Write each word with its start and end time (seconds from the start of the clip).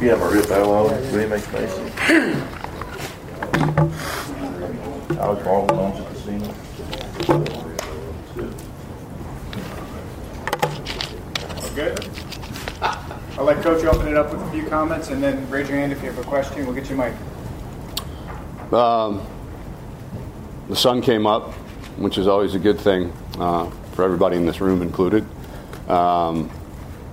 You 0.00 0.10
have 0.10 0.20
a 0.20 0.28
rip 0.28 0.50
out 0.50 0.66
on 0.66 0.90
William 1.10 1.32
H. 1.32 1.50
Macy. 1.52 1.82
I 5.18 5.26
was 5.26 5.42
born 5.42 5.70
on 5.70 5.96
the 5.96 6.04
casino. 6.04 6.54
Good. 11.74 12.10
I'll 13.38 13.44
let 13.44 13.62
Coach 13.62 13.84
open 13.84 14.08
it 14.08 14.16
up 14.18 14.30
with 14.32 14.42
a 14.42 14.50
few 14.50 14.66
comments, 14.66 15.08
and 15.08 15.22
then 15.22 15.48
raise 15.48 15.68
your 15.68 15.78
hand 15.78 15.92
if 15.92 16.02
you 16.02 16.10
have 16.10 16.18
a 16.18 16.28
question. 16.28 16.66
We'll 16.66 16.74
get 16.74 16.90
you 16.90 17.00
a 17.00 17.10
mic. 17.10 18.72
Um, 18.74 19.26
the 20.68 20.76
sun 20.76 21.00
came 21.00 21.26
up, 21.26 21.54
which 21.96 22.18
is 22.18 22.28
always 22.28 22.54
a 22.54 22.58
good 22.58 22.78
thing 22.78 23.14
uh, 23.38 23.70
for 23.92 24.04
everybody 24.04 24.36
in 24.36 24.44
this 24.44 24.60
room 24.60 24.82
included. 24.82 25.24
Um, 25.88 26.50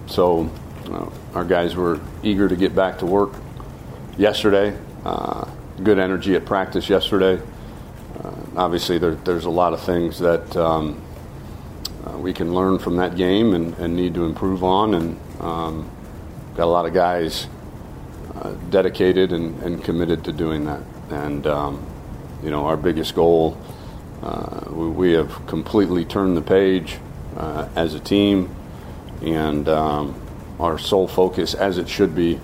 so 0.08 0.52
our 1.34 1.44
guys 1.44 1.76
were 1.76 2.00
eager 2.22 2.48
to 2.48 2.56
get 2.56 2.76
back 2.76 3.00
to 3.00 3.06
work 3.06 3.34
yesterday. 4.18 4.78
Uh, 5.04 5.50
good 5.84 6.00
energy 6.00 6.36
at 6.36 6.46
practice 6.46 6.90
yesterday. 6.90 7.42
Uh, 8.24 8.32
obviously, 8.56 8.98
there, 8.98 9.16
there's 9.16 9.46
a 9.46 9.50
lot 9.50 9.74
of 9.74 9.82
things 9.82 10.20
that 10.20 10.56
um, 10.56 11.02
uh, 12.06 12.18
we 12.18 12.34
can 12.34 12.54
learn 12.54 12.78
from 12.78 12.98
that 12.98 13.16
game 13.16 13.54
and, 13.54 13.74
and 13.80 13.96
need 13.96 14.14
to 14.14 14.26
improve 14.26 14.64
on, 14.64 14.94
and 14.94 15.20
um, 15.42 15.90
got 16.56 16.66
a 16.66 16.66
lot 16.66 16.86
of 16.86 16.94
guys 16.94 17.48
uh, 18.36 18.54
dedicated 18.70 19.34
and, 19.34 19.60
and, 19.64 19.84
committed 19.84 20.24
to 20.24 20.32
doing 20.32 20.66
that. 20.66 20.82
And 21.10 21.48
um, 21.48 21.86
you 22.44 22.50
know, 22.50 22.66
our 22.66 22.78
biggest 22.78 23.16
goal, 23.16 23.58
uh, 24.22 24.62
we, 24.70 24.88
we, 24.88 25.12
have 25.14 25.48
completely 25.48 26.06
turned 26.06 26.38
the 26.38 26.42
page 26.42 27.00
as 27.76 27.94
a 27.96 28.00
team, 28.00 28.54
and 29.22 29.68
um, 29.68 30.23
our 30.64 30.78
sole 30.78 31.08
focus, 31.08 31.54
as 31.54 31.78
it 31.78 31.90
should 31.90 32.16
be, 32.16 32.40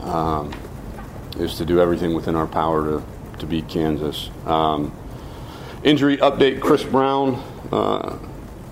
um, 0.00 0.50
is 1.38 1.56
to 1.56 1.64
do 1.64 1.80
everything 1.80 2.14
within 2.14 2.34
our 2.34 2.46
power 2.46 2.84
to, 2.84 3.04
to 3.38 3.46
beat 3.46 3.68
Kansas. 3.68 4.30
Um, 4.46 4.96
injury 5.84 6.16
update 6.16 6.60
Chris 6.60 6.82
Brown. 6.82 7.34
Uh, 7.70 8.18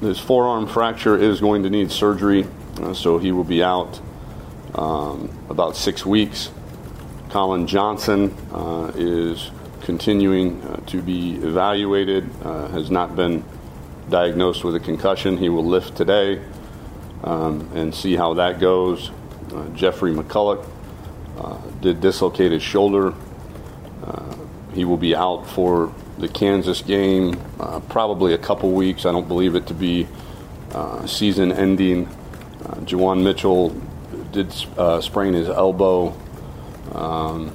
his 0.00 0.19
forearm 0.19 0.67
fracture 0.67 1.17
is 1.17 1.41
going 1.41 1.62
to 1.62 1.70
need 1.70 1.92
surgery, 1.92 2.47
uh, 2.81 2.95
so 2.95 3.19
he 3.19 3.33
will 3.33 3.45
be 3.45 3.62
out 3.62 4.00
um, 4.75 5.31
about 5.50 5.77
six 5.77 6.06
weeks. 6.06 6.50
Collin 7.28 7.67
Johnson 7.67 8.34
uh, 8.53 8.92
is 8.97 9.50
continuing 9.83 10.62
uh, 10.62 10.77
to 10.87 11.03
be 11.03 11.34
evaluated, 11.37 12.28
uh, 12.44 12.69
has 12.69 12.91
not 12.91 13.15
been 13.15 13.44
diagnosed 14.09 14.65
with 14.65 14.75
a 14.75 14.81
concussion. 14.81 15.37
He 15.37 15.48
will 15.50 15.65
lift 15.65 15.97
today 15.97 16.41
um, 17.24 17.70
and 17.74 17.94
see 17.94 18.16
how 18.16 18.34
that 18.34 18.60
goes. 18.60 19.10
Uh, 19.52 19.68
Jeffrey 19.70 20.12
McCulloch 20.12 20.66
uh, 21.38 21.58
did 21.80 22.00
dislocate 22.00 22.52
his 22.52 22.62
shoulder. 22.62 23.14
he 24.72 24.84
will 24.84 24.96
be 24.96 25.16
out 25.16 25.48
for 25.48 25.92
the 26.20 26.28
Kansas 26.28 26.82
game, 26.82 27.41
uh, 27.58 27.80
probably 27.80 28.34
a 28.34 28.38
couple 28.38 28.70
weeks. 28.70 29.06
I 29.06 29.12
don't 29.12 29.26
believe 29.26 29.54
it 29.54 29.66
to 29.68 29.74
be 29.74 30.06
uh, 30.72 31.06
season 31.06 31.50
ending. 31.50 32.06
Uh, 32.06 32.76
Juwan 32.84 33.22
Mitchell 33.22 33.70
did 34.30 34.54
uh, 34.76 35.00
sprain 35.00 35.32
his 35.32 35.48
elbow, 35.48 36.14
um, 36.92 37.54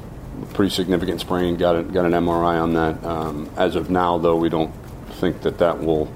pretty 0.54 0.74
significant 0.74 1.22
sprain. 1.22 1.56
Got 1.58 1.76
a, 1.76 1.84
got 1.84 2.06
an 2.06 2.12
MRI 2.12 2.62
on 2.62 2.74
that. 2.74 3.04
Um, 3.06 3.50
as 3.56 3.76
of 3.76 3.90
now, 3.90 4.18
though, 4.18 4.36
we 4.36 4.50
don't 4.50 4.74
think 5.20 5.42
that 5.42 5.60
that 5.60 5.82
will 5.82 6.12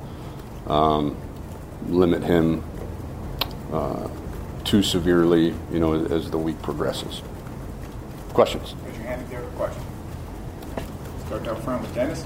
um, 0.68 1.16
limit 1.88 2.24
him 2.24 2.64
uh, 3.72 4.10
too 4.64 4.84
severely. 4.84 5.54
You 5.72 5.80
know, 5.80 5.94
as, 5.94 6.12
as 6.12 6.32
the 6.32 6.38
week 6.38 6.62
progresses. 6.62 7.22
Questions? 8.34 8.76
Raise 8.86 8.96
your 8.98 9.06
hand 9.06 9.22
if 9.24 9.32
you 9.32 9.38
have 9.38 9.46
a 9.46 9.56
question. 9.58 9.84
Start 11.26 11.48
up 11.48 11.64
front 11.64 11.82
with 11.82 11.94
Dennis. 11.96 12.26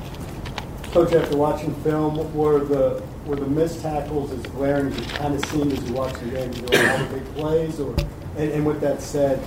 Coach, 0.91 1.13
after 1.13 1.35
watching 1.35 1.73
film, 1.81 2.33
were 2.35 2.59
the 2.59 3.01
were 3.25 3.35
the 3.35 3.47
missed 3.47 3.81
tackles 3.81 4.31
as 4.31 4.41
glaring 4.43 4.87
as 4.87 4.99
you 4.99 5.05
kind 5.05 5.33
of 5.33 5.45
seen 5.45 5.71
as 5.71 5.83
you 5.89 5.93
watch 5.93 6.13
the 6.19 6.25
game? 6.25 6.51
Did 6.51 6.73
you 6.73 6.79
all 6.87 6.97
the 6.99 7.13
big 7.13 7.25
plays, 7.35 7.79
or 7.79 7.95
and, 8.37 8.51
and, 8.51 8.65
with 8.65 8.79
that 8.81 9.01
said, 9.01 9.39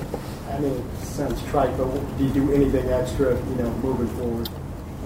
I 0.50 0.58
mean, 0.58 0.72
it 0.72 1.04
sounds 1.04 1.40
trite, 1.44 1.76
but 1.76 1.88
do 2.18 2.24
you 2.24 2.32
do 2.32 2.52
anything 2.52 2.88
extra, 2.88 3.34
you 3.34 3.54
know, 3.56 3.70
moving 3.74 4.08
forward? 4.16 4.48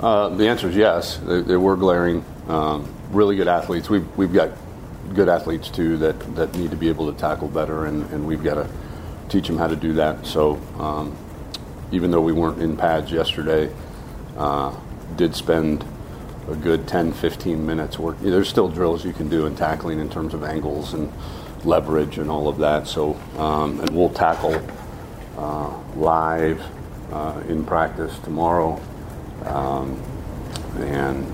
Uh, 0.00 0.28
the 0.31 0.48
answer 0.48 0.69
is 0.69 0.76
yes. 0.76 1.19
They, 1.19 1.42
they 1.42 1.56
were 1.56 1.76
glaring. 1.76 2.25
Um, 2.48 2.91
really 3.10 3.36
good 3.36 3.48
athletes. 3.48 3.91
We've 3.91 4.06
we've 4.16 4.32
got 4.32 4.50
good 5.15 5.28
athletes 5.28 5.69
too 5.69 5.97
that, 5.98 6.19
that 6.37 6.54
need 6.54 6.71
to 6.71 6.76
be 6.76 6.88
able 6.88 7.12
to 7.12 7.19
tackle 7.19 7.48
better, 7.48 7.87
and, 7.87 8.09
and 8.12 8.26
we've 8.26 8.43
got 8.43 8.54
to 8.54 8.69
teach 9.28 9.47
them 9.47 9.59
how 9.59 9.66
to 9.66 9.76
do 9.76 9.93
that. 9.94 10.26
So 10.26 10.56
um, 10.78 11.16
even 11.93 12.10
though 12.10 12.21
we 12.21 12.32
weren't 12.32 12.60
in 12.60 12.76
pads 12.76 13.10
yesterday, 13.10 13.72
uh, 14.37 14.75
did 15.16 15.34
spend 15.34 15.84
a 16.48 16.54
good 16.54 16.87
10, 16.88 17.12
15 17.12 17.65
minutes. 17.65 17.98
Work. 17.98 18.21
There's 18.21 18.48
still 18.48 18.69
drills 18.69 19.04
you 19.04 19.12
can 19.12 19.28
do 19.28 19.47
in 19.47 19.56
tackling 19.56 20.00
in 20.00 20.09
terms 20.09 20.34
of 20.34 20.43
angles 20.43 20.94
and 20.94 21.12
leverage 21.65 22.19
and 22.19 22.31
all 22.31 22.48
of 22.48 22.59
that. 22.59 22.87
So, 22.87 23.15
um, 23.37 23.81
and 23.81 23.91
we'll 23.91 24.10
tackle 24.10 24.60
uh, 25.37 25.78
live 25.97 26.62
uh, 27.12 27.41
in 27.48 27.65
practice 27.65 28.16
tomorrow. 28.21 28.81
Um, 29.44 30.00
and, 30.78 31.27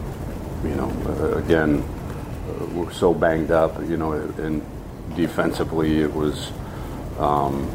you 0.64 0.74
know, 0.74 0.90
again, 1.36 1.84
we're 2.72 2.92
so 2.92 3.12
banged 3.14 3.50
up, 3.50 3.80
you 3.82 3.96
know, 3.96 4.12
and 4.12 4.64
defensively 5.16 6.00
it 6.00 6.12
was. 6.12 6.50
Um, 7.18 7.70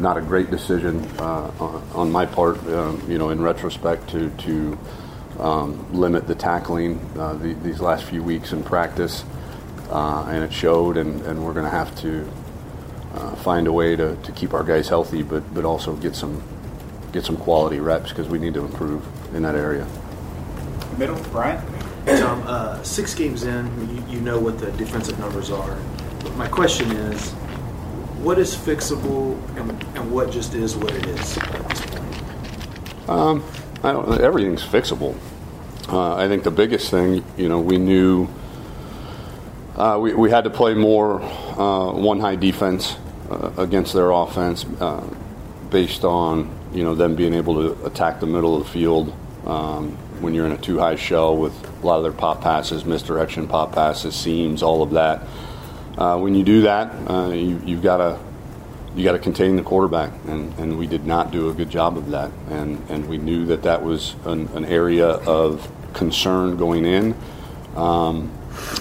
not 0.00 0.16
a 0.16 0.20
great 0.22 0.50
decision 0.50 1.04
uh, 1.18 1.50
on 1.94 2.10
my 2.10 2.24
part, 2.26 2.58
um, 2.68 3.02
you 3.08 3.18
know, 3.18 3.28
in 3.28 3.40
retrospect, 3.40 4.08
to 4.08 4.30
to 4.30 4.78
um, 5.38 5.92
limit 5.92 6.26
the 6.26 6.34
tackling 6.34 6.98
uh, 7.18 7.34
the, 7.34 7.52
these 7.54 7.80
last 7.80 8.04
few 8.04 8.22
weeks 8.22 8.52
in 8.52 8.62
practice, 8.62 9.24
uh, 9.90 10.24
and 10.28 10.42
it 10.42 10.52
showed. 10.52 10.96
And, 10.96 11.20
and 11.26 11.44
we're 11.44 11.52
going 11.52 11.66
to 11.66 11.70
have 11.70 11.94
to 12.00 12.30
uh, 13.14 13.34
find 13.36 13.66
a 13.66 13.72
way 13.72 13.96
to, 13.96 14.16
to 14.16 14.32
keep 14.32 14.54
our 14.54 14.64
guys 14.64 14.88
healthy, 14.88 15.22
but 15.22 15.54
but 15.54 15.64
also 15.64 15.94
get 15.96 16.16
some 16.16 16.42
get 17.12 17.24
some 17.24 17.36
quality 17.36 17.80
reps 17.80 18.10
because 18.10 18.28
we 18.28 18.38
need 18.38 18.54
to 18.54 18.64
improve 18.64 19.06
in 19.34 19.42
that 19.42 19.54
area. 19.54 19.86
Middle, 20.96 21.20
Brian. 21.30 21.79
Tom, 22.18 22.42
uh, 22.46 22.82
six 22.82 23.14
games 23.14 23.44
in, 23.44 23.66
you, 23.94 24.14
you 24.14 24.20
know 24.20 24.38
what 24.38 24.58
the 24.58 24.70
defensive 24.72 25.18
numbers 25.18 25.50
are. 25.50 25.78
But 26.20 26.36
my 26.36 26.48
question 26.48 26.90
is 26.90 27.32
what 28.22 28.38
is 28.38 28.54
fixable 28.54 29.38
and, 29.56 29.70
and 29.96 30.10
what 30.10 30.30
just 30.30 30.54
is 30.54 30.76
what 30.76 30.92
it 30.92 31.06
is 31.06 31.38
at 31.38 31.68
this 31.68 31.80
point? 31.86 33.08
Um, 33.08 33.44
I 33.82 33.92
don't, 33.92 34.20
everything's 34.20 34.62
fixable. 34.62 35.16
Uh, 35.88 36.16
I 36.16 36.28
think 36.28 36.44
the 36.44 36.50
biggest 36.50 36.90
thing, 36.90 37.24
you 37.36 37.48
know, 37.48 37.60
we 37.60 37.78
knew 37.78 38.28
uh, 39.76 39.98
we, 40.00 40.12
we 40.12 40.30
had 40.30 40.44
to 40.44 40.50
play 40.50 40.74
more 40.74 41.22
uh, 41.22 41.92
one 41.92 42.20
high 42.20 42.36
defense 42.36 42.96
uh, 43.30 43.50
against 43.56 43.94
their 43.94 44.10
offense 44.10 44.66
uh, 44.80 45.02
based 45.70 46.04
on, 46.04 46.50
you 46.74 46.84
know, 46.84 46.94
them 46.94 47.16
being 47.16 47.32
able 47.32 47.54
to 47.54 47.86
attack 47.86 48.20
the 48.20 48.26
middle 48.26 48.56
of 48.56 48.64
the 48.64 48.70
field 48.70 49.16
um, 49.46 49.96
when 50.20 50.34
you're 50.34 50.46
in 50.46 50.52
a 50.52 50.58
too 50.58 50.78
high 50.78 50.96
shell 50.96 51.36
with 51.36 51.52
a 51.82 51.86
lot 51.86 51.96
of 51.96 52.02
their 52.02 52.12
pop 52.12 52.42
passes, 52.42 52.84
misdirection 52.84 53.48
pop 53.48 53.72
passes, 53.72 54.14
seams, 54.14 54.62
all 54.62 54.82
of 54.82 54.90
that. 54.90 55.22
Uh, 55.96 56.18
when 56.18 56.34
you 56.34 56.44
do 56.44 56.62
that, 56.62 56.92
uh, 57.10 57.30
you, 57.30 57.58
have 57.74 57.82
got 57.82 57.96
to 57.98 58.18
you 58.94 59.04
got 59.04 59.12
to 59.12 59.18
contain 59.18 59.56
the 59.56 59.62
quarterback, 59.62 60.12
and, 60.26 60.52
and 60.58 60.76
we 60.78 60.86
did 60.86 61.06
not 61.06 61.30
do 61.30 61.48
a 61.48 61.54
good 61.54 61.70
job 61.70 61.96
of 61.96 62.10
that. 62.10 62.30
And 62.48 62.78
and 62.90 63.08
we 63.08 63.18
knew 63.18 63.46
that 63.46 63.62
that 63.62 63.84
was 63.84 64.14
an, 64.24 64.48
an 64.48 64.64
area 64.64 65.06
of 65.08 65.70
concern 65.92 66.56
going 66.56 66.84
in. 66.84 67.14
Um, 67.76 68.30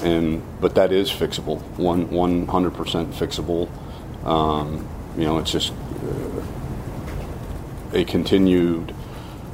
and 0.03 0.41
but 0.59 0.75
that 0.75 0.91
is 0.91 1.09
fixable, 1.11 1.61
one 1.77 2.09
one 2.09 2.47
hundred 2.47 2.73
percent 2.73 3.11
fixable. 3.11 3.69
Um, 4.25 4.87
you 5.17 5.25
know, 5.25 5.37
it's 5.37 5.51
just 5.51 5.71
uh, 5.71 6.41
a 7.93 8.03
continued 8.05 8.93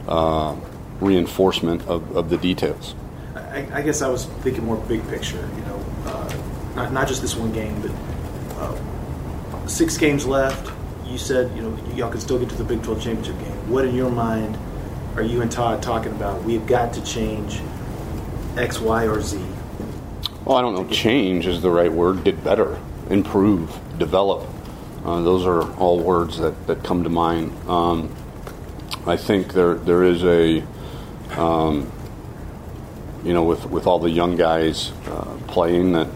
uh, 0.08 0.56
reinforcement 1.00 1.82
of, 1.88 2.16
of 2.16 2.30
the 2.30 2.38
details. 2.38 2.96
I, 3.36 3.68
I, 3.74 3.82
guess 3.82 4.02
I 4.02 4.08
was 4.10 4.26
thinking 4.26 4.66
more 4.66 4.78
big 4.78 5.08
picture. 5.10 5.50
You 5.56 5.62
know, 5.62 5.86
uh, 6.06 6.38
not, 6.76 6.94
not 6.94 7.08
just 7.08 7.22
this 7.22 7.36
one 7.36 7.52
game, 7.52 7.82
but 7.82 7.92
uh, 8.58 9.68
six 9.68 9.98
games 9.98 10.26
left. 10.26 10.72
You 11.06 11.18
said 11.18 11.56
you 11.56 11.62
know 11.62 11.78
y'all 11.96 12.12
can 12.12 12.20
still 12.20 12.40
get 12.40 12.50
to 12.50 12.56
the 12.56 12.64
Big 12.64 12.84
12 12.84 13.02
championship 13.02 13.40
game. 13.40 13.70
What 13.70 13.86
in 13.86 13.96
your 13.96 14.10
mind 14.10 14.58
are 15.16 15.22
you 15.22 15.42
and 15.42 15.52
Todd 15.52 15.82
talking 15.82 16.12
about? 16.12 16.44
We've 16.44 16.66
got 16.66 16.94
to 16.94 17.04
change 17.04 17.62
X, 18.58 18.80
Y, 18.80 19.08
or 19.08 19.22
Z. 19.22 19.40
Well, 20.44 20.58
I 20.58 20.62
don't 20.62 20.74
know. 20.76 20.86
Change 20.88 21.48
is 21.48 21.62
the 21.62 21.70
right 21.70 21.92
word. 21.92 22.24
Get 22.24 22.44
better, 22.44 22.78
improve, 23.10 23.80
develop. 23.98 24.48
Uh, 25.04 25.22
those 25.22 25.46
are 25.46 25.72
all 25.78 26.00
words 26.00 26.40
that, 26.40 26.68
that 26.68 26.84
come 26.84 27.04
to 27.04 27.10
mind. 27.10 27.52
Um, 27.70 28.14
I 29.06 29.18
think 29.18 29.54
there 29.54 29.76
there 29.76 30.04
is 30.04 30.24
a 30.24 30.64
um, 31.32 31.92
you 33.24 33.34
know 33.34 33.44
with 33.44 33.66
with 33.66 33.88
all 33.88 34.00
the 34.00 34.10
young 34.10 34.36
guys 34.36 34.92
uh, 35.08 35.38
playing 35.48 35.94
that 35.94 36.08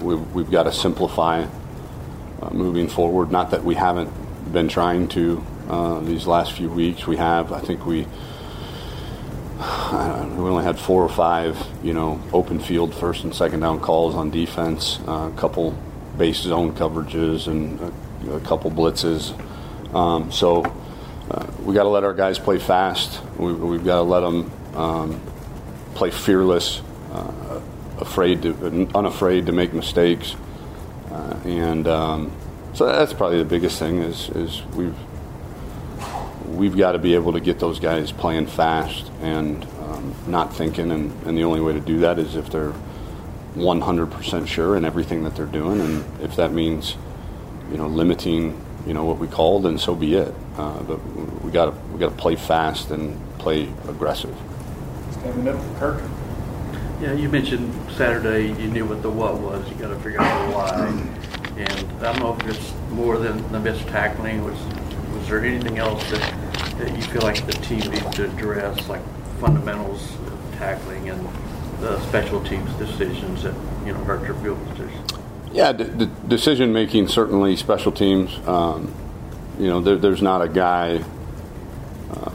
we've, 0.00 0.34
we've 0.34 0.50
got 0.50 0.64
to 0.64 0.72
simplify 0.72 1.46
uh, 2.42 2.50
moving 2.50 2.88
forward. 2.88 3.30
Not 3.30 3.50
that 3.52 3.64
we 3.64 3.74
haven't 3.74 4.10
been 4.52 4.68
trying 4.68 5.08
to 5.08 5.44
uh, 5.68 6.00
these 6.00 6.26
last 6.26 6.52
few 6.52 6.68
weeks. 6.68 7.06
We 7.06 7.16
have. 7.16 7.52
I 7.52 7.60
think 7.60 7.86
we. 7.86 8.06
We 10.42 10.48
only 10.48 10.64
had 10.64 10.76
four 10.78 11.04
or 11.04 11.08
five, 11.08 11.56
you 11.84 11.92
know, 11.92 12.20
open 12.32 12.58
field 12.58 12.92
first 12.92 13.22
and 13.22 13.32
second 13.32 13.60
down 13.60 13.78
calls 13.78 14.16
on 14.16 14.30
defense, 14.30 14.98
uh, 15.06 15.30
a 15.32 15.36
couple 15.36 15.76
base 16.18 16.38
zone 16.38 16.74
coverages, 16.74 17.46
and 17.46 17.78
a, 18.28 18.34
a 18.34 18.40
couple 18.40 18.72
blitzes. 18.72 19.38
Um, 19.94 20.32
so 20.32 20.64
uh, 20.64 20.70
we 21.64 21.74
got 21.74 21.84
to 21.84 21.88
let 21.88 22.04
our 22.04 22.14
guys 22.14 22.38
play 22.38 22.58
fast. 22.58 23.20
We, 23.36 23.52
we've 23.52 23.84
got 23.84 23.96
to 23.96 24.02
let 24.02 24.20
them 24.20 24.50
um, 24.74 25.20
play 25.94 26.10
fearless, 26.10 26.80
uh, 27.12 27.60
afraid 27.98 28.42
to, 28.42 28.88
unafraid 28.94 29.46
to 29.46 29.52
make 29.52 29.72
mistakes, 29.72 30.34
uh, 31.10 31.38
and 31.44 31.86
um, 31.86 32.32
so 32.74 32.86
that's 32.86 33.12
probably 33.12 33.38
the 33.38 33.44
biggest 33.44 33.78
thing 33.78 33.98
is 33.98 34.28
is 34.30 34.62
we've 34.74 34.96
we've 36.48 36.76
got 36.76 36.92
to 36.92 36.98
be 36.98 37.14
able 37.14 37.32
to 37.32 37.40
get 37.40 37.58
those 37.58 37.80
guys 37.80 38.12
playing 38.12 38.46
fast 38.46 39.10
and 39.20 39.64
um, 39.80 40.14
not 40.26 40.54
thinking, 40.54 40.90
and, 40.90 41.12
and 41.26 41.36
the 41.36 41.44
only 41.44 41.60
way 41.60 41.72
to 41.72 41.80
do 41.80 41.98
that 42.00 42.18
is 42.18 42.34
if 42.34 42.50
they're 42.50 42.74
100% 43.56 44.46
sure 44.46 44.76
in 44.76 44.84
everything 44.84 45.24
that 45.24 45.36
they're 45.36 45.46
doing, 45.46 45.80
and 45.80 46.04
if 46.22 46.36
that 46.36 46.52
means 46.52 46.96
you 47.70 47.76
know 47.76 47.86
limiting 47.86 48.58
you 48.86 48.94
know 48.94 49.04
what 49.04 49.18
we 49.18 49.26
called, 49.26 49.66
and 49.66 49.80
so 49.80 49.94
be 49.94 50.14
it. 50.14 50.34
Uh, 50.56 50.82
but 50.82 50.98
we 51.42 51.50
got 51.50 51.66
to 51.66 51.70
we 51.92 51.98
got 51.98 52.10
to 52.10 52.16
play 52.16 52.36
fast 52.36 52.90
and 52.90 53.18
play 53.38 53.68
aggressive. 53.88 54.36
Stay 55.12 55.28
in 55.28 55.36
the 55.36 55.42
middle, 55.42 55.74
Kirk. 55.78 56.02
Yeah, 57.00 57.12
you 57.14 57.28
mentioned 57.28 57.72
Saturday. 57.92 58.48
You 58.48 58.68
knew 58.68 58.84
what 58.84 59.02
the 59.02 59.10
what 59.10 59.38
was. 59.38 59.68
You 59.68 59.76
got 59.76 59.88
to 59.88 59.98
figure 60.00 60.20
out 60.20 60.46
the 60.46 60.54
why. 60.54 61.22
And 61.56 62.02
I 62.02 62.12
don't 62.12 62.20
know 62.20 62.36
if 62.38 62.46
it's 62.46 62.72
more 62.90 63.18
than 63.18 63.50
the 63.52 63.60
missed 63.60 63.86
tackling. 63.88 64.44
Was 64.44 64.58
was 65.14 65.28
there 65.28 65.44
anything 65.44 65.78
else 65.78 66.02
that, 66.10 66.78
that 66.78 66.96
you 66.96 67.02
feel 67.02 67.22
like 67.22 67.44
the 67.46 67.52
team 67.52 67.80
needs 67.90 68.10
to 68.16 68.30
address, 68.30 68.88
like 68.88 69.02
fundamentals 69.40 70.14
of 70.14 70.54
tackling 70.58 71.10
and 71.10 71.28
the 71.80 72.00
special 72.08 72.42
teams 72.44 72.72
decisions 72.74 73.42
that 73.42 73.54
you 73.84 73.92
know 73.92 74.02
hurt 74.04 74.24
your 74.24 74.34
field 74.36 74.58
position? 74.68 75.11
Yeah, 75.52 75.72
decision 75.72 76.72
making 76.72 77.08
certainly 77.08 77.56
special 77.56 77.92
teams. 77.92 78.34
Um, 78.48 78.94
you 79.58 79.66
know, 79.66 79.82
there, 79.82 79.96
there's 79.96 80.22
not 80.22 80.40
a 80.40 80.48
guy 80.48 81.04
uh, 82.10 82.30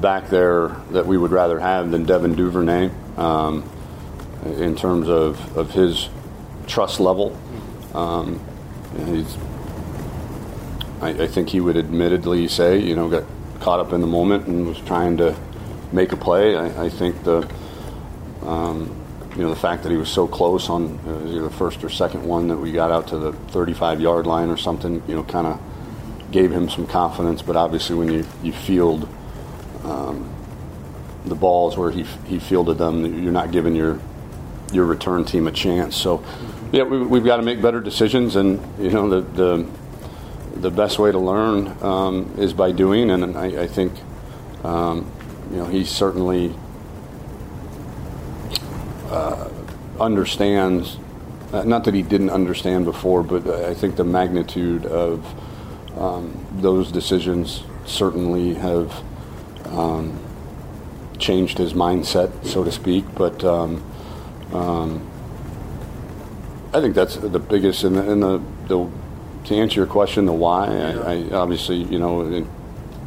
back 0.00 0.28
there 0.28 0.68
that 0.92 1.04
we 1.04 1.18
would 1.18 1.32
rather 1.32 1.58
have 1.58 1.90
than 1.90 2.04
Devin 2.04 2.36
Duvernay 2.36 2.90
um, 3.16 3.68
in 4.44 4.76
terms 4.76 5.08
of, 5.08 5.56
of 5.58 5.72
his 5.72 6.08
trust 6.68 7.00
level. 7.00 7.36
Um, 7.92 8.40
he's, 9.04 9.36
I, 11.00 11.24
I 11.24 11.26
think 11.26 11.48
he 11.48 11.58
would 11.58 11.76
admittedly 11.76 12.46
say, 12.46 12.78
you 12.78 12.94
know, 12.94 13.08
got 13.08 13.24
caught 13.60 13.80
up 13.80 13.92
in 13.92 14.00
the 14.00 14.06
moment 14.06 14.46
and 14.46 14.66
was 14.66 14.78
trying 14.80 15.16
to 15.16 15.36
make 15.92 16.12
a 16.12 16.16
play. 16.16 16.54
I, 16.54 16.84
I 16.84 16.88
think 16.88 17.24
the 17.24 17.48
um, 18.42 19.03
you 19.36 19.42
know 19.42 19.50
the 19.50 19.56
fact 19.56 19.82
that 19.82 19.90
he 19.90 19.98
was 19.98 20.08
so 20.08 20.28
close 20.28 20.68
on 20.68 20.98
uh, 21.06 21.42
the 21.42 21.50
first 21.50 21.82
or 21.82 21.88
second 21.88 22.24
one 22.24 22.48
that 22.48 22.56
we 22.56 22.70
got 22.70 22.90
out 22.90 23.08
to 23.08 23.18
the 23.18 23.32
35 23.32 24.00
yard 24.00 24.26
line 24.26 24.48
or 24.48 24.56
something, 24.56 25.02
you 25.08 25.14
know, 25.14 25.24
kind 25.24 25.46
of 25.46 25.60
gave 26.30 26.52
him 26.52 26.68
some 26.68 26.86
confidence. 26.86 27.42
But 27.42 27.56
obviously, 27.56 27.96
when 27.96 28.12
you 28.12 28.24
you 28.42 28.52
field 28.52 29.08
um, 29.82 30.32
the 31.24 31.34
balls 31.34 31.76
where 31.76 31.90
he 31.90 32.04
he 32.26 32.38
fielded 32.38 32.78
them, 32.78 33.22
you're 33.22 33.32
not 33.32 33.50
giving 33.50 33.74
your 33.74 33.98
your 34.72 34.84
return 34.84 35.24
team 35.24 35.46
a 35.48 35.52
chance. 35.52 35.96
So, 35.96 36.24
yeah, 36.72 36.84
we, 36.84 37.18
have 37.18 37.24
got 37.24 37.36
to 37.36 37.42
make 37.42 37.60
better 37.60 37.80
decisions, 37.80 38.36
and 38.36 38.60
you 38.78 38.90
know 38.90 39.08
the 39.08 39.20
the 39.32 39.66
the 40.60 40.70
best 40.70 41.00
way 41.00 41.10
to 41.10 41.18
learn 41.18 41.76
um, 41.82 42.34
is 42.38 42.52
by 42.52 42.70
doing, 42.70 43.10
and 43.10 43.36
I, 43.36 43.62
I 43.62 43.66
think 43.66 43.92
um, 44.62 45.10
you 45.50 45.56
know 45.56 45.66
he 45.66 45.84
certainly 45.84 46.54
uh, 49.10 49.48
understands. 50.04 50.98
Uh, 51.52 51.62
not 51.64 51.84
that 51.84 51.94
he 51.94 52.02
didn't 52.02 52.30
understand 52.30 52.84
before, 52.84 53.22
but 53.22 53.46
I 53.46 53.74
think 53.74 53.96
the 53.96 54.04
magnitude 54.04 54.86
of 54.86 55.24
um, 55.98 56.46
those 56.52 56.90
decisions 56.90 57.62
certainly 57.86 58.54
have 58.54 58.92
um, 59.66 60.18
changed 61.18 61.58
his 61.58 61.72
mindset, 61.72 62.44
so 62.44 62.64
to 62.64 62.72
speak. 62.72 63.04
But 63.14 63.44
um, 63.44 63.82
um 64.52 65.10
I 66.74 66.80
think 66.80 66.96
that's 66.96 67.14
the 67.16 67.38
biggest. 67.38 67.84
And 67.84 67.94
the, 67.94 68.10
and 68.10 68.20
the, 68.20 68.42
the, 68.66 68.90
to 69.44 69.54
answer 69.54 69.76
your 69.76 69.86
question, 69.86 70.26
the 70.26 70.32
why, 70.32 70.66
I, 70.66 71.12
I 71.12 71.30
obviously, 71.30 71.76
you 71.76 72.00
know, 72.00 72.44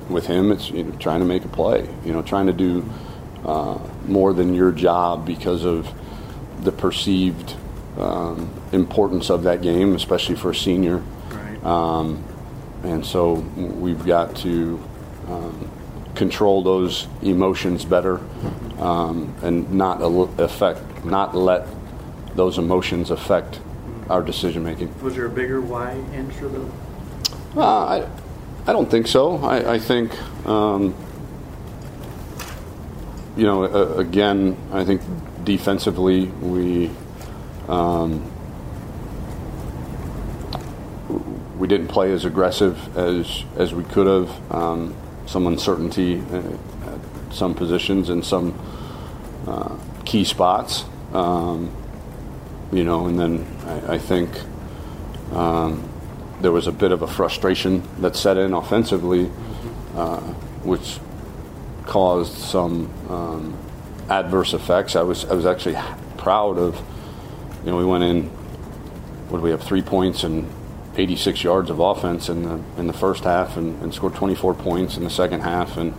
with 0.09 0.25
him, 0.25 0.53
it's 0.53 0.69
you 0.69 0.85
know, 0.85 0.95
trying 0.99 1.19
to 1.19 1.25
make 1.25 1.43
a 1.43 1.49
play. 1.49 1.85
You 2.05 2.13
know, 2.13 2.21
trying 2.21 2.47
to 2.47 2.53
do 2.53 2.89
uh, 3.43 3.77
more 4.05 4.31
than 4.33 4.53
your 4.53 4.71
job 4.71 5.25
because 5.25 5.65
of 5.65 5.85
the 6.61 6.71
perceived 6.71 7.55
um, 7.97 8.49
importance 8.71 9.29
of 9.29 9.43
that 9.43 9.61
game, 9.61 9.95
especially 9.95 10.35
for 10.35 10.51
a 10.51 10.55
senior. 10.55 10.97
Right. 11.29 11.63
Um, 11.63 12.23
and 12.83 13.05
so 13.05 13.33
we've 13.33 14.05
got 14.05 14.35
to 14.37 14.81
um, 15.27 15.69
control 16.15 16.63
those 16.63 17.07
emotions 17.21 17.85
better 17.85 18.19
um, 18.79 19.33
and 19.41 19.71
not 19.73 20.01
affect, 20.39 21.05
not 21.05 21.35
let 21.35 21.67
those 22.35 22.57
emotions 22.57 23.11
affect 23.11 23.59
our 24.09 24.21
decision 24.21 24.63
making. 24.63 24.93
Was 25.01 25.15
there 25.15 25.25
a 25.25 25.29
bigger 25.29 25.59
why 25.59 25.91
answer 26.13 26.47
though? 26.47 26.71
Uh, 27.55 27.61
I, 27.61 28.09
I 28.67 28.73
don't 28.73 28.89
think 28.89 29.07
so. 29.07 29.37
I, 29.37 29.73
I 29.73 29.79
think 29.79 30.11
um, 30.45 30.95
you 33.37 33.43
know, 33.43 33.63
uh, 33.63 33.99
again, 33.99 34.57
I 34.71 34.83
think 34.83 35.01
defensively 35.47 36.25
we 36.25 36.91
um, 37.67 38.31
we 41.57 41.67
didn't 41.67 41.87
play 41.87 42.11
as 42.11 42.25
aggressive 42.25 42.97
as 42.97 43.43
as 43.57 43.73
we 43.73 43.83
could 43.85 44.07
have. 44.07 44.51
Um, 44.53 44.95
some 45.27 45.45
uncertainty 45.45 46.19
at 46.31 47.33
some 47.33 47.53
positions 47.53 48.09
and 48.09 48.25
some 48.25 48.57
uh, 49.45 49.77
key 50.05 50.23
spots. 50.23 50.85
Um, 51.13 51.71
you 52.71 52.83
know, 52.83 53.07
and 53.07 53.19
then 53.19 53.45
I, 53.65 53.95
I 53.95 53.97
think 53.97 54.29
um, 55.33 55.87
there 56.41 56.51
was 56.51 56.67
a 56.67 56.71
bit 56.71 56.91
of 56.91 57.01
a 57.01 57.07
frustration 57.07 57.83
that 58.01 58.15
set 58.15 58.37
in 58.37 58.53
offensively, 58.53 59.29
uh, 59.95 60.19
which 60.63 60.99
caused 61.85 62.37
some 62.37 62.89
um, 63.09 63.57
adverse 64.09 64.53
effects. 64.53 64.95
I 64.95 65.01
was 65.01 65.25
I 65.25 65.33
was 65.33 65.45
actually 65.45 65.77
proud 66.17 66.57
of. 66.57 66.75
You 67.63 67.71
know, 67.71 67.77
we 67.77 67.85
went 67.85 68.03
in. 68.03 68.23
What 69.29 69.39
do 69.39 69.43
we 69.43 69.51
have? 69.51 69.61
Three 69.61 69.81
points 69.81 70.23
and 70.23 70.49
86 70.95 71.43
yards 71.43 71.69
of 71.69 71.79
offense 71.79 72.29
in 72.29 72.43
the 72.43 72.61
in 72.77 72.87
the 72.87 72.93
first 72.93 73.23
half, 73.23 73.57
and, 73.57 73.81
and 73.83 73.93
scored 73.93 74.15
24 74.15 74.53
points 74.55 74.97
in 74.97 75.03
the 75.03 75.09
second 75.09 75.41
half. 75.41 75.77
And 75.77 75.93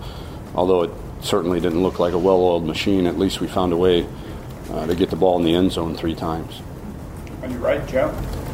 although 0.55 0.83
it 0.83 0.91
certainly 1.21 1.61
didn't 1.61 1.83
look 1.83 1.99
like 1.99 2.15
a 2.15 2.19
well-oiled 2.19 2.65
machine, 2.65 3.07
at 3.07 3.19
least 3.19 3.41
we 3.41 3.49
found 3.49 3.73
a 3.73 3.77
way 3.77 4.07
uh, 4.71 4.87
to 4.87 4.95
get 4.95 5.11
the 5.11 5.17
ball 5.17 5.39
in 5.39 5.45
the 5.45 5.55
end 5.55 5.73
zone 5.73 5.97
three 5.97 6.15
times. 6.15 6.63
Are 7.43 7.49
you 7.49 7.59
right, 7.59 7.87
Joe. 7.87 8.11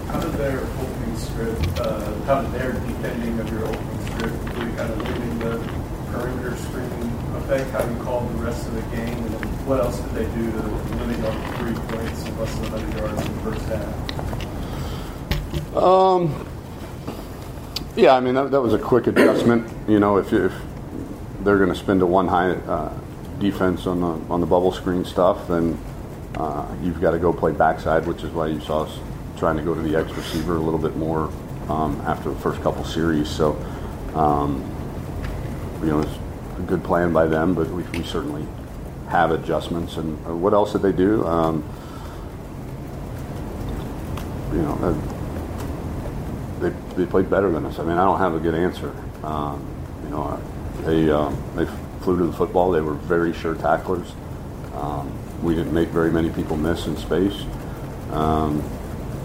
How 0.08 0.20
did 0.20 0.32
their 0.32 0.60
opening 0.60 1.16
script? 1.16 1.80
Uh, 1.80 2.14
how 2.24 2.42
did 2.42 2.52
their 2.52 2.72
defending 2.72 3.38
of 3.40 3.50
your 3.50 3.64
opening 3.66 4.06
script, 4.06 4.56
really 4.56 4.76
kind 4.76 4.92
of 4.92 4.98
leaving 4.98 5.38
the 5.38 5.56
perimeter 6.12 6.56
screen 6.56 7.12
affect 7.36 7.70
how 7.70 7.88
you 7.88 7.96
called 8.02 8.28
the 8.30 8.34
rest 8.34 8.66
of 8.68 8.74
the 8.74 8.82
game? 8.96 9.16
And 9.24 9.43
what 9.66 9.80
else 9.80 9.98
did 9.98 10.12
they 10.12 10.26
do 10.34 10.52
to 10.52 10.58
limit 10.98 11.24
on 11.24 11.34
three 11.56 11.74
points 11.88 12.22
and 12.24 12.38
less 12.38 12.54
than 12.58 12.72
100 12.72 12.98
yards 12.98 13.26
in 13.26 13.34
the 13.34 13.40
first 13.40 13.66
half? 13.68 15.76
Um, 15.76 16.46
yeah, 17.96 18.14
I 18.14 18.20
mean, 18.20 18.34
that, 18.34 18.50
that 18.50 18.60
was 18.60 18.74
a 18.74 18.78
quick 18.78 19.06
adjustment. 19.06 19.66
You 19.88 20.00
know, 20.00 20.18
if, 20.18 20.34
if 20.34 20.52
they're 21.40 21.56
going 21.56 21.70
to 21.70 21.74
spend 21.74 22.02
a 22.02 22.06
one 22.06 22.28
high 22.28 22.50
uh, 22.50 22.92
defense 23.38 23.86
on 23.86 24.00
the, 24.00 24.20
on 24.32 24.40
the 24.40 24.46
bubble 24.46 24.72
screen 24.72 25.02
stuff, 25.04 25.48
then 25.48 25.78
uh, 26.36 26.66
you've 26.82 27.00
got 27.00 27.12
to 27.12 27.18
go 27.18 27.32
play 27.32 27.52
backside, 27.52 28.06
which 28.06 28.22
is 28.22 28.30
why 28.32 28.48
you 28.48 28.60
saw 28.60 28.82
us 28.82 28.98
trying 29.38 29.56
to 29.56 29.62
go 29.62 29.74
to 29.74 29.80
the 29.80 29.96
X 29.96 30.12
receiver 30.12 30.56
a 30.56 30.60
little 30.60 30.78
bit 30.78 30.94
more 30.96 31.30
um, 31.70 31.98
after 32.02 32.28
the 32.28 32.38
first 32.40 32.60
couple 32.60 32.84
series. 32.84 33.30
So, 33.30 33.56
um, 34.14 34.62
you 35.80 35.86
know, 35.86 36.00
it's 36.00 36.18
a 36.58 36.62
good 36.62 36.84
plan 36.84 37.14
by 37.14 37.26
them, 37.26 37.54
but 37.54 37.70
we, 37.70 37.82
we 37.98 38.04
certainly 38.04 38.46
have 39.08 39.30
adjustments. 39.30 39.96
And 39.96 40.24
uh, 40.26 40.34
what 40.34 40.52
else 40.52 40.72
did 40.72 40.82
they 40.82 40.92
do? 40.92 41.24
Um, 41.26 41.64
you 44.52 44.62
know, 44.62 44.74
uh, 44.82 46.60
they, 46.60 46.70
they 46.96 47.10
played 47.10 47.28
better 47.28 47.50
than 47.50 47.64
us. 47.66 47.78
I 47.78 47.82
mean, 47.82 47.98
I 47.98 48.04
don't 48.04 48.18
have 48.18 48.34
a 48.34 48.40
good 48.40 48.54
answer. 48.54 48.94
Um, 49.22 49.64
you 50.04 50.10
know, 50.10 50.22
uh, 50.22 50.40
they 50.82 51.10
um, 51.10 51.36
they 51.56 51.66
flew 52.02 52.18
to 52.18 52.26
the 52.26 52.32
football. 52.32 52.70
They 52.70 52.80
were 52.80 52.94
very 52.94 53.32
sure 53.32 53.54
tacklers. 53.54 54.12
Um, 54.74 55.12
we 55.42 55.54
didn't 55.54 55.74
make 55.74 55.88
very 55.88 56.10
many 56.10 56.30
people 56.30 56.56
miss 56.56 56.86
in 56.86 56.96
space. 56.96 57.44
Um, 58.10 58.62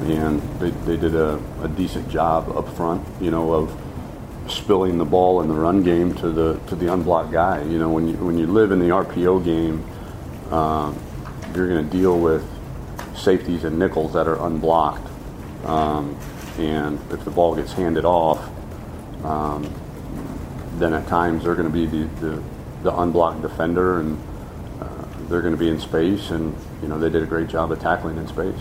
and 0.01 0.41
they, 0.59 0.69
they 0.69 0.97
did 0.97 1.15
a, 1.15 1.41
a 1.61 1.67
decent 1.67 2.09
job 2.09 2.49
up 2.55 2.67
front, 2.75 3.05
you 3.21 3.31
know, 3.31 3.51
of 3.51 3.88
spilling 4.49 4.97
the 4.97 5.05
ball 5.05 5.41
in 5.41 5.47
the 5.47 5.53
run 5.53 5.83
game 5.83 6.13
to 6.15 6.29
the 6.29 6.59
to 6.67 6.75
the 6.75 6.91
unblocked 6.91 7.31
guy. 7.31 7.61
You 7.63 7.79
know, 7.79 7.89
when 7.89 8.07
you 8.07 8.15
when 8.17 8.37
you 8.37 8.47
live 8.47 8.71
in 8.71 8.79
the 8.79 8.89
RPO 8.89 9.43
game, 9.43 9.83
um, 10.51 10.97
you're 11.55 11.67
going 11.67 11.87
to 11.87 11.97
deal 11.97 12.19
with 12.19 12.47
safeties 13.15 13.63
and 13.63 13.77
nickels 13.77 14.13
that 14.13 14.27
are 14.27 14.45
unblocked, 14.45 15.07
um, 15.65 16.17
and 16.57 16.99
if 17.11 17.23
the 17.25 17.31
ball 17.31 17.55
gets 17.55 17.73
handed 17.73 18.05
off, 18.05 18.49
um, 19.23 19.71
then 20.75 20.93
at 20.93 21.07
times 21.07 21.43
they're 21.43 21.55
going 21.55 21.67
to 21.67 21.73
be 21.73 21.85
the, 21.85 22.05
the, 22.21 22.43
the 22.83 22.99
unblocked 22.99 23.41
defender, 23.41 23.99
and 23.99 24.17
uh, 24.81 24.87
they're 25.27 25.41
going 25.41 25.53
to 25.53 25.59
be 25.59 25.69
in 25.69 25.79
space, 25.79 26.29
and 26.31 26.55
you 26.81 26.87
know 26.87 26.97
they 26.97 27.09
did 27.09 27.23
a 27.23 27.27
great 27.27 27.47
job 27.49 27.71
of 27.71 27.79
tackling 27.79 28.17
in 28.17 28.27
space. 28.27 28.59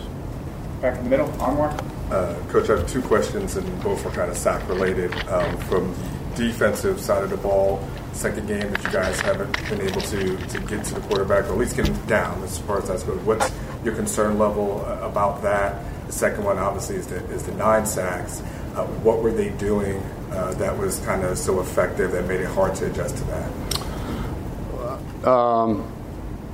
Back 0.80 0.98
in 0.98 1.04
the 1.04 1.10
middle, 1.10 1.28
Anwar. 1.28 1.97
Uh, 2.10 2.34
Coach, 2.48 2.70
I 2.70 2.78
have 2.78 2.88
two 2.88 3.02
questions, 3.02 3.56
and 3.56 3.82
both 3.82 4.04
are 4.06 4.10
kind 4.10 4.30
of 4.30 4.36
sack 4.36 4.66
related. 4.68 5.12
Um, 5.28 5.58
from 5.58 5.94
the 6.34 6.46
defensive 6.46 7.00
side 7.00 7.22
of 7.22 7.30
the 7.30 7.36
ball, 7.36 7.86
second 8.12 8.48
game 8.48 8.70
that 8.70 8.82
you 8.82 8.90
guys 8.90 9.20
haven't 9.20 9.52
been 9.68 9.80
able 9.80 10.00
to, 10.00 10.36
to 10.36 10.60
get 10.60 10.84
to 10.84 10.94
the 10.94 11.00
quarterback, 11.02 11.44
or 11.44 11.52
at 11.52 11.58
least 11.58 11.76
get 11.76 11.86
him 11.86 12.06
down 12.06 12.42
as 12.42 12.58
far 12.58 12.78
as 12.78 12.88
that's 12.88 13.02
goes. 13.02 13.20
What's 13.22 13.52
your 13.84 13.94
concern 13.94 14.38
level 14.38 14.84
uh, 14.86 15.06
about 15.06 15.42
that? 15.42 15.84
The 16.06 16.12
second 16.12 16.44
one, 16.44 16.58
obviously, 16.58 16.96
is 16.96 17.06
the, 17.06 17.16
is 17.26 17.42
the 17.42 17.54
nine 17.54 17.84
sacks. 17.84 18.40
Uh, 18.74 18.86
what 19.02 19.22
were 19.22 19.32
they 19.32 19.50
doing 19.50 20.00
uh, 20.30 20.54
that 20.54 20.76
was 20.76 21.00
kind 21.00 21.24
of 21.24 21.36
so 21.36 21.60
effective 21.60 22.12
that 22.12 22.26
made 22.26 22.40
it 22.40 22.46
hard 22.46 22.74
to 22.76 22.86
adjust 22.90 23.18
to 23.18 23.24
that? 23.24 23.50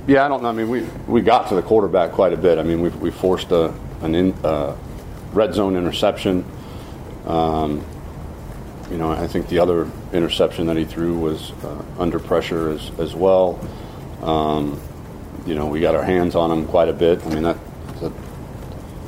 Yeah, 0.07 0.25
I 0.25 0.27
don't 0.27 0.43
know. 0.43 0.49
I 0.49 0.51
mean, 0.51 0.69
we, 0.69 0.81
we 1.07 1.21
got 1.21 1.47
to 1.49 1.55
the 1.55 1.63
quarterback 1.63 2.11
quite 2.11 2.33
a 2.33 2.37
bit. 2.37 2.59
I 2.59 2.63
mean, 2.63 2.81
we, 2.81 2.89
we 2.89 3.09
forced 3.09 3.51
a, 3.51 3.73
an 4.01 4.13
in, 4.13 4.33
uh, 4.43 4.75
red 5.35 5.53
zone 5.53 5.75
interception. 5.75 6.45
Um, 7.25 7.85
you 8.89 8.97
know, 8.97 9.11
I 9.11 9.27
think 9.27 9.49
the 9.49 9.59
other 9.59 9.89
interception 10.13 10.67
that 10.67 10.77
he 10.77 10.85
threw 10.85 11.17
was 11.17 11.51
uh, 11.63 11.83
under 11.97 12.19
pressure 12.19 12.69
as, 12.69 12.91
as 12.99 13.15
well. 13.15 13.59
Um, 14.21 14.79
you 15.45 15.55
know, 15.55 15.67
we 15.67 15.79
got 15.79 15.95
our 15.95 16.03
hands 16.03 16.35
on 16.35 16.51
him 16.51 16.65
quite 16.67 16.89
a 16.89 16.93
bit. 16.93 17.25
I 17.25 17.29
mean, 17.29 17.43
that's 17.43 18.01
a 18.01 18.11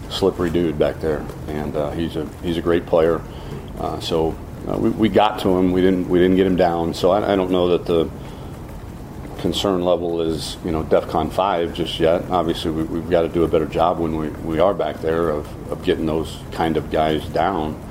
slippery 0.10 0.50
dude 0.50 0.78
back 0.78 1.00
there, 1.00 1.26
and 1.48 1.76
uh, 1.76 1.92
he's 1.92 2.16
a 2.16 2.28
he's 2.44 2.58
a 2.58 2.62
great 2.62 2.86
player. 2.86 3.22
Uh, 3.80 4.00
so 4.00 4.36
uh, 4.68 4.78
we, 4.78 4.90
we 4.90 5.10
got 5.10 5.40
to 5.40 5.50
him. 5.50 5.72
We 5.72 5.82
didn't 5.82 6.10
we 6.10 6.20
didn't 6.20 6.38
get 6.38 6.48
him 6.48 6.56
down. 6.56 6.94
So 6.94 7.12
I, 7.12 7.34
I 7.34 7.36
don't 7.36 7.52
know 7.52 7.70
that 7.70 7.86
the 7.86 8.10
concern 9.48 9.82
level 9.82 10.20
is 10.20 10.58
you 10.66 10.72
know 10.72 10.84
DEFCON 10.84 11.32
five 11.32 11.74
just 11.74 12.02
yet. 12.02 12.30
Obviously, 12.30 12.70
we, 12.70 12.84
we've 12.84 13.10
got 13.10 13.22
to 13.22 13.30
do 13.30 13.46
a 13.46 13.48
better 13.48 13.66
job 13.66 13.98
when 13.98 14.18
we, 14.18 14.28
we 14.30 14.60
are 14.60 14.74
back 14.74 14.98
there 14.98 15.30
of, 15.30 15.48
of 15.72 15.82
getting 15.86 16.06
those 16.06 16.38
kind 16.52 16.76
of 16.76 16.92
guys 16.92 17.26
down. 17.30 17.82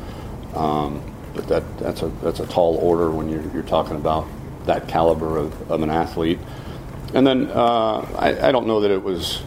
Um, 0.54 1.02
but 1.34 1.48
that 1.48 1.78
that's 1.78 2.02
a 2.02 2.08
that's 2.22 2.40
a 2.40 2.46
tall 2.46 2.76
order 2.76 3.10
when 3.10 3.30
you're, 3.30 3.42
you're 3.52 3.62
talking 3.62 3.96
about 3.96 4.26
that 4.66 4.86
caliber 4.86 5.38
of, 5.38 5.70
of 5.70 5.80
an 5.82 5.88
athlete. 5.88 6.38
And 7.14 7.26
then 7.26 7.50
uh, 7.50 8.00
I, 8.18 8.48
I 8.48 8.52
don't 8.52 8.66
know 8.66 8.80
that 8.80 8.90
it 8.90 9.02
was 9.02 9.40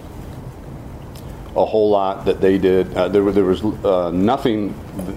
a 1.55 1.65
whole 1.65 1.91
lot 1.91 2.25
that 2.25 2.41
they 2.41 2.57
did. 2.57 2.91
Uh, 2.95 3.07
there, 3.07 3.31
there 3.31 3.43
was 3.43 3.63
uh, 3.63 4.09
nothing 4.11 4.73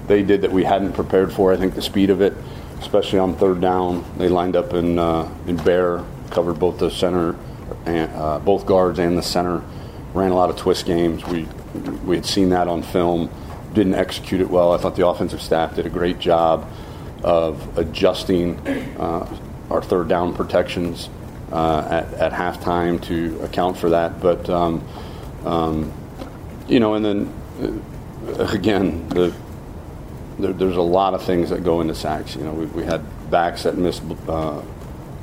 they 0.09 0.23
did 0.23 0.43
that 0.43 0.53
we 0.53 0.65
hadn't 0.65 0.93
prepared 0.93 1.33
for. 1.33 1.55
I 1.55 1.57
think 1.57 1.75
the 1.75 1.83
speed 1.83 2.11
of 2.11 2.21
it, 2.21 2.35
especially 2.81 3.19
on 3.19 3.37
third 3.37 3.63
down, 3.63 4.05
they 4.19 4.29
lined 4.29 4.57
up 4.57 4.75
in 4.75 4.99
uh, 4.99 5.33
in 5.47 5.57
bear, 5.57 6.05
covered 6.33 6.59
both 6.59 6.79
the 6.79 6.91
center, 6.91 7.37
and 7.87 8.11
uh, 8.15 8.39
both 8.39 8.67
guards 8.67 8.99
and 8.99 9.17
the 9.17 9.23
center. 9.23 9.63
Ran 10.15 10.31
a 10.31 10.35
lot 10.35 10.51
of 10.51 10.57
twist 10.57 10.85
games. 10.85 11.25
We 11.27 11.49
we 12.05 12.17
had 12.17 12.27
seen 12.27 12.51
that 12.51 12.69
on 12.69 12.83
film. 12.83 13.31
Didn't 13.73 13.95
execute 13.95 14.41
it 14.41 14.51
well. 14.51 14.73
I 14.73 14.79
thought 14.79 14.97
the 14.97 15.07
offensive 15.07 15.41
staff 15.41 15.77
did 15.77 15.87
a 15.87 15.91
great 15.91 16.19
job 16.19 16.69
of 17.23 17.79
adjusting 17.79 18.59
uh, 18.99 19.39
our 19.71 19.81
third 19.81 20.09
down 20.09 20.35
protections 20.35 21.09
uh, 21.51 21.87
at, 21.91 22.13
at 22.15 22.33
halftime 22.33 23.01
to 23.05 23.41
account 23.43 23.77
for 23.77 23.91
that. 23.91 24.21
But 24.21 24.51
um, 24.51 24.87
um, 25.45 25.93
you 26.69 26.81
know, 26.81 26.95
and 26.95 27.05
then 27.05 27.33
uh, 28.27 28.45
again, 28.53 29.09
the, 29.09 29.35
there, 30.39 30.53
there's 30.53 30.77
a 30.77 30.83
lot 30.83 31.15
of 31.15 31.23
things 31.25 31.51
that 31.51 31.65
go 31.65 31.81
into 31.81 31.95
sacks. 31.95 32.37
You 32.37 32.45
know, 32.45 32.53
we, 32.53 32.67
we 32.67 32.85
had 32.85 33.03
backs 33.31 33.63
that 33.63 33.77
missed 33.77 34.03
uh, 34.29 34.61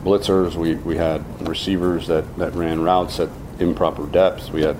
blitzers. 0.03 0.55
We, 0.55 0.75
we 0.75 0.97
had 0.97 1.47
receivers 1.47 2.07
that, 2.07 2.37
that 2.37 2.53
ran 2.53 2.81
routes 2.81 3.19
at 3.19 3.29
improper 3.59 4.05
depths. 4.05 4.49
We 4.49 4.61
had 4.61 4.77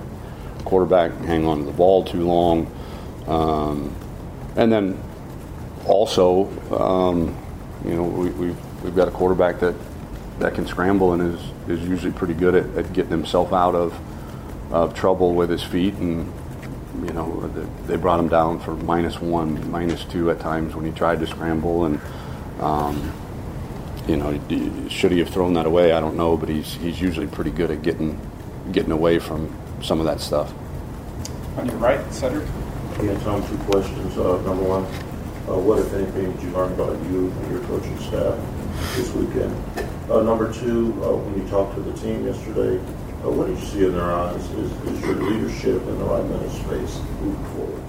quarterback 0.64 1.12
hang 1.24 1.46
on 1.46 1.58
to 1.58 1.64
the 1.64 1.72
ball 1.72 2.04
too 2.04 2.26
long. 2.26 2.70
Um, 3.26 3.94
and 4.56 4.72
then 4.72 5.00
also, 5.86 6.46
um, 6.74 7.36
you 7.84 7.94
know, 7.94 8.04
we, 8.04 8.30
we've, 8.30 8.82
we've 8.82 8.96
got 8.96 9.08
a 9.08 9.10
quarterback 9.10 9.60
that, 9.60 9.74
that 10.38 10.54
can 10.54 10.66
scramble 10.66 11.12
and 11.12 11.34
is, 11.34 11.40
is 11.68 11.88
usually 11.88 12.12
pretty 12.12 12.34
good 12.34 12.54
at, 12.54 12.66
at 12.76 12.92
getting 12.92 13.10
himself 13.10 13.52
out 13.52 13.74
of, 13.74 13.98
of 14.72 14.94
trouble 14.94 15.34
with 15.34 15.50
his 15.50 15.62
feet. 15.62 15.94
And, 15.94 16.32
you 17.04 17.12
know, 17.12 17.48
they 17.86 17.96
brought 17.96 18.20
him 18.20 18.28
down 18.28 18.60
for 18.60 18.74
minus 18.74 19.20
one, 19.20 19.70
minus 19.70 20.04
two 20.04 20.30
at 20.30 20.40
times 20.40 20.74
when 20.74 20.84
he 20.84 20.92
tried 20.92 21.20
to 21.20 21.26
scramble. 21.26 21.84
And, 21.84 22.00
um, 22.60 23.12
you 24.10 24.16
know, 24.16 24.88
should 24.88 25.12
he 25.12 25.20
have 25.20 25.28
thrown 25.28 25.54
that 25.54 25.66
away? 25.66 25.92
I 25.92 26.00
don't 26.00 26.16
know, 26.16 26.36
but 26.36 26.48
he's, 26.48 26.74
he's 26.74 27.00
usually 27.00 27.28
pretty 27.28 27.52
good 27.52 27.70
at 27.70 27.82
getting, 27.82 28.20
getting 28.72 28.90
away 28.90 29.20
from 29.20 29.56
some 29.82 30.00
of 30.00 30.06
that 30.06 30.20
stuff. 30.20 30.52
On 31.56 31.66
your 31.66 31.76
right, 31.76 32.00
Cedric. 32.12 32.46
Yeah, 33.00 33.16
Tom, 33.20 33.46
two 33.48 33.56
questions. 33.70 34.18
Uh, 34.18 34.42
number 34.42 34.64
one, 34.64 34.84
uh, 35.48 35.58
what, 35.58 35.78
if 35.78 35.94
anything, 35.94 36.32
did 36.32 36.42
you 36.42 36.50
learn 36.50 36.72
about 36.72 36.92
you 37.06 37.30
and 37.30 37.50
your 37.52 37.60
coaching 37.66 37.96
staff 38.00 38.36
this 38.96 39.12
weekend? 39.14 39.54
Uh, 40.10 40.22
number 40.22 40.52
two, 40.52 40.92
uh, 41.04 41.14
when 41.14 41.40
you 41.40 41.48
talked 41.48 41.76
to 41.76 41.80
the 41.80 41.92
team 41.92 42.26
yesterday, 42.26 42.82
uh, 43.24 43.30
what 43.30 43.46
did 43.46 43.58
you 43.60 43.66
see 43.66 43.84
in 43.84 43.92
their 43.92 44.10
eyes? 44.10 44.42
Is, 44.50 44.72
is 44.88 45.00
your 45.02 45.14
leadership 45.14 45.80
in 45.82 45.98
the 45.98 46.04
right 46.04 46.24
mental 46.24 46.50
space 46.50 47.00
moving 47.22 47.44
forward? 47.54 47.82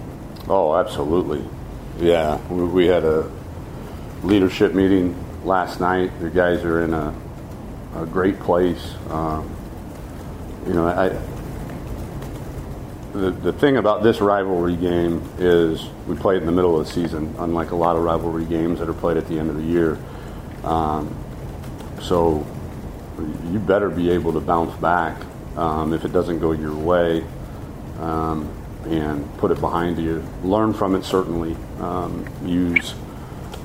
Oh, 0.48 0.76
absolutely. 0.76 1.44
Yeah, 2.00 2.38
we, 2.48 2.64
we 2.66 2.86
had 2.86 3.06
a 3.06 3.30
leadership 4.24 4.76
meeting 4.76 5.16
last 5.44 5.80
night. 5.80 6.12
The 6.20 6.30
guys 6.30 6.64
are 6.64 6.84
in 6.84 6.94
a, 6.94 7.14
a 7.96 8.06
great 8.06 8.40
place. 8.40 8.96
Um, 9.10 9.50
you 10.68 10.74
know, 10.74 10.88
I, 10.88 11.10
the, 13.14 13.32
the 13.32 13.54
thing 13.54 13.78
about 13.78 14.04
this 14.04 14.22
rivalry 14.22 14.76
game 14.76 15.22
is 15.38 15.86
we 16.08 16.16
play 16.16 16.36
it 16.36 16.40
in 16.40 16.46
the 16.46 16.52
middle 16.52 16.80
of 16.80 16.86
the 16.86 16.94
season, 16.94 17.36
unlike 17.40 17.72
a 17.72 17.76
lot 17.76 17.96
of 17.96 18.04
rivalry 18.04 18.46
games 18.46 18.80
that 18.80 18.88
are 18.88 18.94
played 18.94 19.18
at 19.18 19.28
the 19.28 19.38
end 19.38 19.50
of 19.50 19.58
the 19.58 19.64
year. 19.64 19.98
Um, 20.64 21.16
so 22.02 22.46
you 23.52 23.60
better 23.60 23.90
be 23.90 24.12
able 24.12 24.34
to 24.34 24.40
bounce 24.40 24.76
back 24.80 25.22
um, 25.58 25.94
if 25.94 26.06
it 26.06 26.14
doesn't 26.14 26.40
go 26.40 26.54
your 26.54 26.76
way 26.76 27.24
um, 28.00 28.50
and 28.86 29.38
put 29.38 29.52
it 29.52 29.60
behind 29.60 29.98
you. 29.98 30.24
Learn 30.44 30.74
from 30.74 30.96
it, 30.96 31.04
certainly. 31.04 31.56
Um, 31.80 32.26
use 32.46 32.94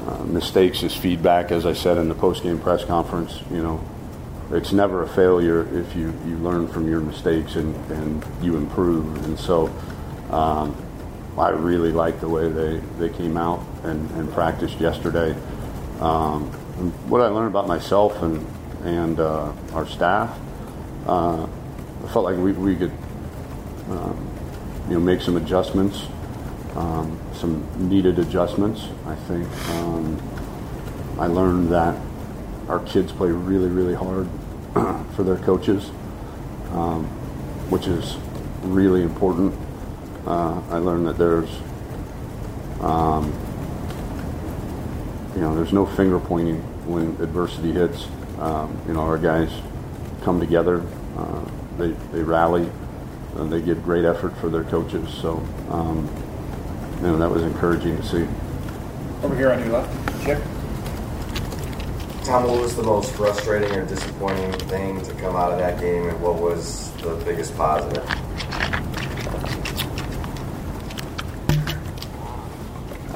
uh, 0.06 0.24
mistakes 0.24 0.82
is 0.82 0.94
feedback, 0.94 1.50
as 1.50 1.66
I 1.66 1.72
said 1.72 1.98
in 1.98 2.08
the 2.08 2.14
post-game 2.14 2.58
press 2.60 2.84
conference. 2.84 3.40
You 3.50 3.62
know, 3.62 3.84
it's 4.52 4.72
never 4.72 5.02
a 5.02 5.08
failure 5.08 5.66
if 5.76 5.96
you, 5.96 6.14
you 6.26 6.36
learn 6.36 6.68
from 6.68 6.88
your 6.88 7.00
mistakes 7.00 7.56
and, 7.56 7.74
and 7.90 8.24
you 8.40 8.56
improve. 8.56 9.24
And 9.24 9.38
so 9.38 9.66
um, 10.30 10.76
I 11.36 11.50
really 11.50 11.92
like 11.92 12.20
the 12.20 12.28
way 12.28 12.48
they, 12.48 12.78
they 12.98 13.08
came 13.08 13.36
out 13.36 13.64
and, 13.82 14.10
and 14.12 14.32
practiced 14.32 14.80
yesterday. 14.80 15.32
Um, 16.00 16.44
what 17.08 17.20
I 17.20 17.26
learned 17.28 17.48
about 17.48 17.66
myself 17.66 18.22
and, 18.22 18.46
and 18.84 19.18
uh, 19.18 19.52
our 19.72 19.86
staff, 19.86 20.38
uh, 21.06 21.44
I 21.44 22.12
felt 22.12 22.24
like 22.24 22.36
we, 22.36 22.52
we 22.52 22.76
could 22.76 22.92
um, 23.90 24.30
you 24.88 24.94
know, 24.94 25.00
make 25.00 25.20
some 25.20 25.36
adjustments, 25.36 26.06
um, 26.76 27.18
some 27.32 27.88
needed 27.88 28.18
adjustments. 28.18 28.88
I 29.06 29.14
think 29.14 29.48
um, 29.70 30.20
I 31.18 31.26
learned 31.26 31.70
that 31.70 31.98
our 32.68 32.80
kids 32.80 33.12
play 33.12 33.30
really, 33.30 33.68
really 33.68 33.94
hard 33.94 34.28
for 35.14 35.22
their 35.22 35.38
coaches, 35.38 35.88
um, 36.72 37.04
which 37.70 37.86
is 37.86 38.16
really 38.62 39.02
important. 39.02 39.54
Uh, 40.26 40.60
I 40.70 40.78
learned 40.78 41.06
that 41.06 41.16
there's, 41.16 41.48
um, 42.80 43.32
you 45.34 45.40
know, 45.40 45.54
there's 45.54 45.72
no 45.72 45.86
finger 45.86 46.18
pointing 46.18 46.60
when 46.86 47.10
adversity 47.22 47.72
hits. 47.72 48.06
Um, 48.38 48.78
you 48.86 48.92
know, 48.92 49.00
our 49.00 49.18
guys 49.18 49.50
come 50.22 50.40
together, 50.40 50.84
uh, 51.16 51.44
they, 51.78 51.92
they 52.12 52.22
rally, 52.22 52.68
and 53.36 53.50
they 53.50 53.62
give 53.62 53.82
great 53.82 54.04
effort 54.04 54.36
for 54.36 54.50
their 54.50 54.64
coaches. 54.64 55.08
So, 55.14 55.36
um, 55.70 56.08
you 56.96 57.02
know, 57.02 57.18
that 57.18 57.30
was 57.30 57.42
encouraging 57.42 57.96
to 57.96 58.02
see. 58.02 58.26
Over 59.22 59.36
here 59.36 59.52
on 59.52 59.60
your 59.60 59.68
left, 59.68 60.24
Chip. 60.24 60.42
Tom, 62.24 62.44
what 62.44 62.60
was 62.60 62.74
the 62.74 62.82
most 62.82 63.12
frustrating 63.12 63.70
or 63.72 63.84
disappointing 63.86 64.52
thing 64.68 65.00
to 65.02 65.12
come 65.14 65.36
out 65.36 65.52
of 65.52 65.58
that 65.58 65.78
game, 65.78 66.08
and 66.08 66.20
what 66.20 66.34
was 66.34 66.90
the 67.02 67.14
biggest 67.24 67.56
positive? 67.56 68.04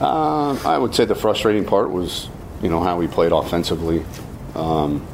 Uh, 0.00 0.56
I 0.64 0.78
would 0.78 0.94
say 0.94 1.04
the 1.04 1.14
frustrating 1.14 1.64
part 1.64 1.90
was, 1.90 2.28
you 2.62 2.68
know, 2.68 2.82
how 2.82 2.96
we 2.96 3.08
played 3.08 3.32
offensively. 3.32 4.04
Um, 4.54 5.06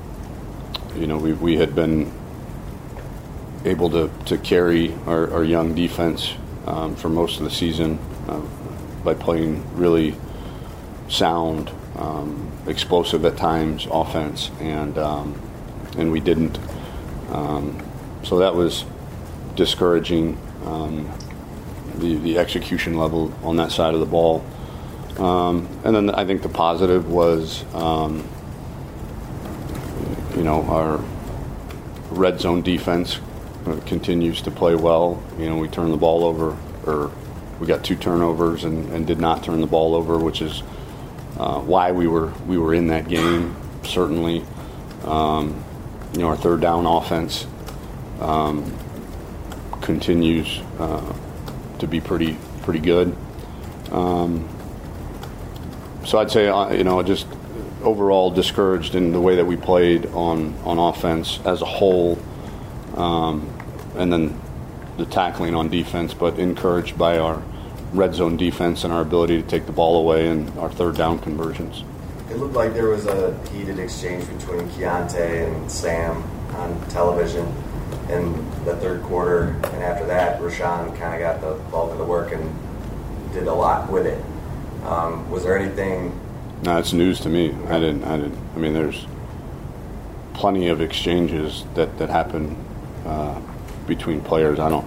you 0.95 1.07
know, 1.07 1.19
we, 1.19 1.33
we 1.33 1.57
had 1.57 1.75
been 1.75 2.13
able 3.65 3.91
to, 3.91 4.11
to 4.27 4.39
carry 4.39 4.95
our, 5.07 5.33
our 5.33 5.45
young 5.45 5.75
defense 5.75 6.35
um, 6.67 6.95
for 6.97 7.09
most 7.09 7.39
of 7.39 7.45
the 7.45 7.51
season 7.51 7.99
uh, 8.29 8.41
by 9.05 9.15
playing 9.15 9.65
really 9.77 10.15
sound, 11.09 11.71
um, 11.97 12.51
explosive 12.67 13.25
at 13.25 13.37
times 13.37 13.87
offense, 13.91 14.51
and 14.61 14.99
um, 14.99 15.41
and 15.97 16.11
we 16.13 16.21
didn't. 16.21 16.59
Um, 17.31 17.83
so 18.23 18.39
that 18.39 18.55
was 18.55 18.85
discouraging. 19.55 20.39
Um, 20.65 21.09
the 21.97 22.17
the 22.17 22.39
execution 22.39 22.99
level 22.99 23.33
on 23.43 23.57
that 23.57 23.71
side 23.73 23.95
of 23.95 24.01
the 24.01 24.07
ball, 24.07 24.45
and 25.17 25.67
then 25.83 26.11
I 26.11 26.27
think 26.27 26.43
the 26.43 26.49
positive 26.49 27.11
was, 27.11 27.63
you 30.37 30.43
know, 30.43 30.63
our 30.69 31.01
red 32.11 32.41
zone 32.41 32.63
defense 32.63 33.19
continues 33.87 34.43
to 34.43 34.51
play 34.51 34.75
well. 34.75 35.23
You 35.39 35.47
know, 35.47 35.57
we 35.57 35.69
turn 35.69 35.91
the 35.91 35.97
ball 35.97 36.25
over, 36.25 36.57
or 36.85 37.11
we 37.61 37.67
got 37.67 37.85
two 37.85 37.97
turnovers 37.97 38.65
and, 38.65 38.93
and 38.93 39.07
did 39.07 39.19
not 39.19 39.43
turn 39.43 39.61
the 39.61 39.67
ball 39.67 39.95
over, 39.95 40.19
which 40.19 40.43
is 40.43 40.63
uh, 41.39 41.61
why 41.61 41.93
we 41.93 42.07
were 42.07 42.33
we 42.47 42.59
were 42.59 42.75
in 42.75 42.89
that 42.89 43.09
game. 43.09 43.57
Certainly, 43.83 44.45
um, 45.05 45.63
you 46.13 46.21
know, 46.21 46.29
our 46.29 46.37
third 46.37 46.61
down 46.61 46.87
offense 46.87 47.47
um, 48.21 48.73
continues 49.81 50.61
uh, 50.79 51.15
to 51.79 51.87
be 51.87 52.01
pretty 52.01 52.37
pretty 52.63 52.81
good. 52.81 53.17
Um, 53.91 54.49
so 56.05 56.19
I'd 56.19 56.31
say, 56.31 56.49
uh, 56.49 56.73
you 56.73 56.85
know, 56.85 57.03
just 57.03 57.27
overall 57.83 58.31
discouraged 58.31 58.95
in 58.95 59.13
the 59.13 59.21
way 59.21 59.37
that 59.37 59.45
we 59.45 59.57
played 59.57 60.07
on 60.07 60.55
on 60.65 60.79
offense 60.79 61.41
as 61.45 61.63
a 61.63 61.67
whole, 61.67 62.19
um, 62.97 63.49
and 63.97 64.13
then 64.13 64.41
the 64.97 65.07
tackling 65.07 65.55
on 65.55 65.69
defense, 65.69 66.15
but 66.15 66.39
encouraged 66.39 66.99
by 66.99 67.19
our 67.19 67.43
red 67.93 68.15
zone 68.15 68.37
defense 68.37 68.85
and 68.85 68.93
our 68.93 69.01
ability 69.03 69.41
to 69.41 69.49
take 69.49 69.67
the 69.67 69.73
ball 69.73 69.99
away 69.99 70.29
and 70.29 70.57
our 70.59 70.71
third 70.71 70.97
down 70.97 71.19
conversions. 71.19 71.85
It 72.31 72.39
looked 72.39 72.55
like 72.55 72.75
there 72.75 72.89
was 72.89 73.07
a 73.07 73.39
heated 73.49 73.79
exchange 73.79 74.27
between 74.27 74.69
Keaontay 74.71 75.47
and 75.47 75.71
Sam 75.71 76.23
on 76.55 76.89
television 76.89 77.47
in 78.09 78.33
the 78.65 78.77
third 78.77 79.03
quarter, 79.03 79.57
and 79.65 79.83
after 79.83 80.07
that, 80.07 80.41
Roschon 80.41 80.97
kind 80.99 81.15
of 81.15 81.21
got 81.21 81.41
the 81.41 81.55
bulk 81.71 81.93
of 81.93 81.99
the 81.99 82.05
work 82.05 82.33
and 82.33 82.55
did 83.33 83.47
a 83.47 83.55
lot 83.55 83.91
with 83.91 84.07
it. 84.07 84.23
Um, 84.85 85.29
was 85.31 85.45
there 85.45 85.59
anything? 85.59 86.19
No, 86.63 86.79
it's 86.79 86.93
news 86.93 87.21
to 87.21 87.29
me. 87.29 87.53
I 87.69 87.79
didn't. 87.79 88.05
I 88.05 88.17
didn't. 88.17 88.39
I 88.55 88.59
mean, 88.59 88.73
there's 88.73 89.07
plenty 90.35 90.69
of 90.69 90.81
exchanges 90.81 91.65
that 91.75 91.99
that 91.99 92.11
happen 92.11 92.57
uh, 93.05 93.41
between 93.87 94.21
players. 94.21 94.59
I 94.59 94.69
don't. 94.69 94.87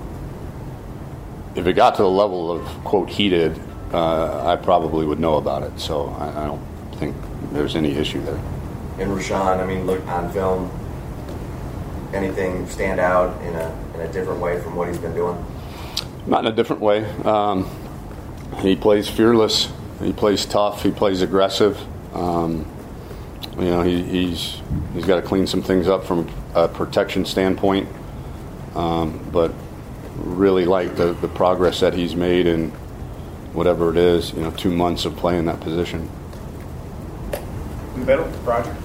If 1.56 1.68
it 1.68 1.74
got 1.74 1.96
to 1.96 2.04
the 2.04 2.10
level 2.10 2.52
of 2.52 2.66
quote 2.84 3.10
heated, 3.10 3.60
uh, 3.92 4.46
I 4.46 4.56
probably 4.56 5.06
would 5.06 5.20
know 5.20 5.38
about 5.38 5.64
it. 5.64 5.80
So 5.80 6.08
I, 6.20 6.44
I 6.44 6.46
don't 6.46 6.62
think 6.96 7.16
there's 7.52 7.76
any 7.76 7.92
issue 7.92 8.22
there. 8.24 8.40
And 9.00 9.12
Roschon, 9.12 9.60
I 9.60 9.66
mean, 9.66 9.86
look 9.86 10.06
on 10.08 10.32
film. 10.32 10.70
Anything 12.14 12.68
stand 12.68 13.00
out 13.00 13.40
in 13.44 13.56
a 13.56 13.92
in 13.96 14.02
a 14.02 14.12
different 14.12 14.40
way 14.40 14.62
from 14.62 14.76
what 14.76 14.88
he's 14.88 14.98
been 14.98 15.14
doing? 15.14 15.44
Not 16.26 16.46
in 16.46 16.52
a 16.52 16.56
different 16.56 16.82
way. 16.82 17.06
Um, 17.24 17.70
he 18.58 18.76
plays 18.76 19.08
fearless. 19.08 19.72
He 20.02 20.14
plays 20.14 20.46
tough. 20.46 20.84
He 20.84 20.92
plays 20.92 21.22
aggressive. 21.22 21.78
Um, 22.16 22.66
you 23.58 23.66
know, 23.66 23.82
he, 23.84 24.04
he's 24.04 24.62
he's 24.94 25.06
got 25.06 25.16
to 25.16 25.22
clean 25.22 25.48
some 25.48 25.62
things 25.62 25.88
up 25.88 26.04
from 26.04 26.30
a 26.56 26.68
protection 26.68 27.26
standpoint. 27.26 27.88
Um, 28.76 29.20
but 29.32 29.52
really 30.18 30.66
like 30.66 30.96
the, 30.96 31.14
the 31.14 31.28
progress 31.28 31.80
that 31.80 31.94
he's 31.94 32.16
made 32.16 32.46
in 32.46 32.72
whatever 33.54 33.90
it 33.90 33.98
is, 33.98 34.34
you 34.34 34.42
know, 34.42 34.52
two 34.52 34.72
months 34.72 35.06
of 35.06 35.16
playing 35.16 35.46
that 35.46 35.60
position. 35.60 36.10
Middle, 37.96 38.26
Roger. 38.44 38.76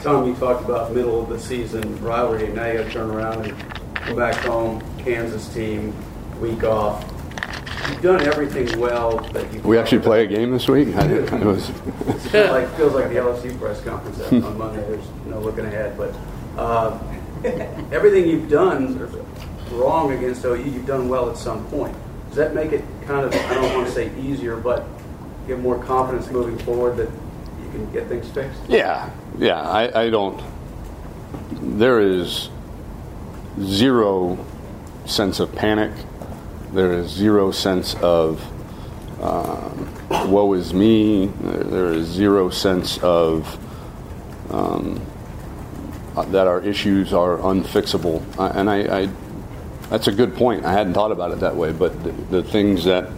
Tom, 0.00 0.26
you 0.26 0.34
talked 0.34 0.64
about 0.64 0.92
middle 0.92 1.22
of 1.22 1.28
the 1.28 1.38
season 1.38 2.02
rivalry, 2.02 2.46
and 2.46 2.54
now 2.54 2.66
you 2.66 2.78
got 2.78 2.84
to 2.84 2.90
turn 2.90 3.10
around 3.10 3.46
and 3.46 3.80
go 4.06 4.16
back 4.16 4.34
home, 4.44 4.82
Kansas 4.98 5.48
team, 5.54 5.94
week 6.40 6.62
off. 6.64 7.02
You've 7.88 8.02
done 8.02 8.22
everything 8.22 8.78
well 8.78 9.18
that 9.18 9.52
you. 9.52 9.60
We 9.60 9.78
actually 9.78 10.00
play 10.00 10.24
a 10.24 10.26
game 10.26 10.50
this 10.50 10.68
week. 10.68 10.94
I, 10.96 11.06
it 11.06 11.44
was. 11.44 11.70
It 12.34 12.50
like, 12.50 12.68
feels 12.76 12.94
like 12.94 13.10
the 13.10 13.14
LSU 13.16 13.56
press 13.60 13.80
conference 13.82 14.20
on 14.20 14.58
Monday. 14.58 14.80
There's 14.88 15.06
no 15.26 15.38
looking 15.38 15.64
ahead, 15.64 15.96
but 15.96 16.12
uh, 16.58 16.98
everything 17.92 18.28
you've 18.28 18.50
done 18.50 18.98
wrong 19.74 20.12
against 20.12 20.44
OU, 20.44 20.56
you've 20.56 20.86
done 20.86 21.08
well 21.08 21.30
at 21.30 21.36
some 21.36 21.64
point. 21.66 21.94
Does 22.28 22.36
that 22.36 22.54
make 22.54 22.72
it 22.72 22.84
kind 23.06 23.24
of, 23.24 23.32
I 23.32 23.54
don't 23.54 23.74
want 23.74 23.86
to 23.86 23.92
say 23.92 24.10
easier, 24.18 24.56
but 24.56 24.86
give 25.46 25.60
more 25.60 25.82
confidence 25.82 26.30
moving 26.30 26.58
forward 26.58 26.96
that 26.96 27.08
you 27.08 27.70
can 27.70 27.92
get 27.92 28.08
things 28.08 28.28
fixed? 28.30 28.60
Yeah, 28.68 29.10
yeah. 29.38 29.60
I, 29.60 30.04
I 30.04 30.10
don't. 30.10 30.42
There 31.78 32.00
is 32.00 32.48
zero 33.60 34.44
sense 35.06 35.40
of 35.40 35.54
panic. 35.54 35.92
There 36.72 36.92
is 36.94 37.10
zero 37.10 37.50
sense 37.52 37.94
of 37.96 38.42
um, 39.22 40.30
woe 40.30 40.52
is 40.54 40.74
me. 40.74 41.26
There, 41.26 41.64
there 41.64 41.92
is 41.92 42.06
zero 42.06 42.50
sense 42.50 42.98
of 42.98 43.58
um, 44.50 45.00
that 46.14 46.46
our 46.46 46.60
issues 46.60 47.12
are 47.12 47.38
unfixable. 47.38 48.22
Uh, 48.38 48.52
and 48.54 48.70
I, 48.70 49.02
I, 49.02 49.08
that's 49.90 50.06
a 50.08 50.12
good 50.12 50.34
point. 50.34 50.64
I 50.64 50.72
hadn't 50.72 50.94
thought 50.94 51.12
about 51.12 51.30
it 51.32 51.40
that 51.40 51.56
way. 51.56 51.72
But 51.72 52.02
the, 52.02 52.10
the 52.10 52.42
things 52.42 52.84
that 52.84 53.10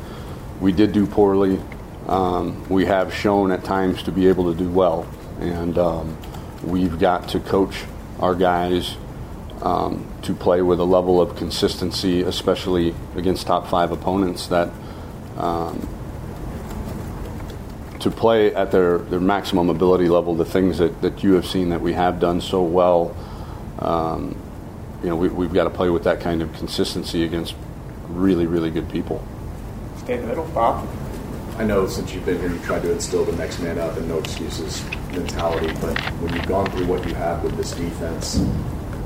we 0.60 0.72
did 0.72 0.92
do 0.92 1.06
poorly, 1.06 1.60
um, 2.06 2.68
we 2.68 2.86
have 2.86 3.14
shown 3.14 3.50
at 3.50 3.64
times 3.64 4.02
to 4.04 4.12
be 4.12 4.26
able 4.28 4.52
to 4.52 4.58
do 4.58 4.68
well. 4.68 5.06
And 5.40 5.78
um, 5.78 6.16
we've 6.64 6.98
got 6.98 7.28
to 7.30 7.40
coach 7.40 7.84
our 8.20 8.34
guys 8.34 8.96
um, 9.62 10.06
to 10.22 10.34
play 10.34 10.62
with 10.62 10.80
a 10.80 10.84
level 10.84 11.20
of 11.20 11.36
consistency, 11.36 12.22
especially 12.22 12.94
against 13.14 13.46
top 13.46 13.68
five 13.68 13.92
opponents, 13.92 14.46
that 14.48 14.70
um, 15.36 15.88
to 18.00 18.10
play 18.10 18.54
at 18.54 18.70
their, 18.70 18.98
their 18.98 19.20
maximum 19.20 19.68
ability 19.68 20.08
level, 20.08 20.34
the 20.34 20.44
things 20.44 20.78
that, 20.78 21.02
that 21.02 21.22
you 21.22 21.34
have 21.34 21.46
seen 21.46 21.70
that 21.70 21.80
we 21.80 21.92
have 21.92 22.20
done 22.20 22.40
so 22.40 22.62
well, 22.62 23.16
um, 23.78 24.36
you 25.06 25.10
know, 25.10 25.16
we, 25.16 25.28
we've 25.28 25.52
got 25.52 25.64
to 25.64 25.70
play 25.70 25.88
with 25.88 26.02
that 26.02 26.18
kind 26.18 26.42
of 26.42 26.52
consistency 26.54 27.22
against 27.22 27.54
really, 28.08 28.44
really 28.44 28.72
good 28.72 28.90
people. 28.90 29.24
Stay 29.98 30.14
in 30.14 30.22
the 30.22 30.26
middle, 30.26 30.46
Bob. 30.46 30.84
I 31.58 31.62
know 31.62 31.86
since 31.86 32.12
you've 32.12 32.26
been 32.26 32.40
here, 32.40 32.50
you 32.50 32.58
tried 32.58 32.82
to 32.82 32.90
instill 32.90 33.24
the 33.24 33.30
next 33.36 33.60
man 33.60 33.78
up 33.78 33.96
and 33.96 34.08
no 34.08 34.18
excuses 34.18 34.84
mentality. 35.12 35.72
But 35.80 35.96
when 36.20 36.34
you've 36.34 36.48
gone 36.48 36.68
through 36.72 36.86
what 36.86 37.06
you 37.06 37.14
have 37.14 37.44
with 37.44 37.56
this 37.56 37.70
defense, 37.70 38.38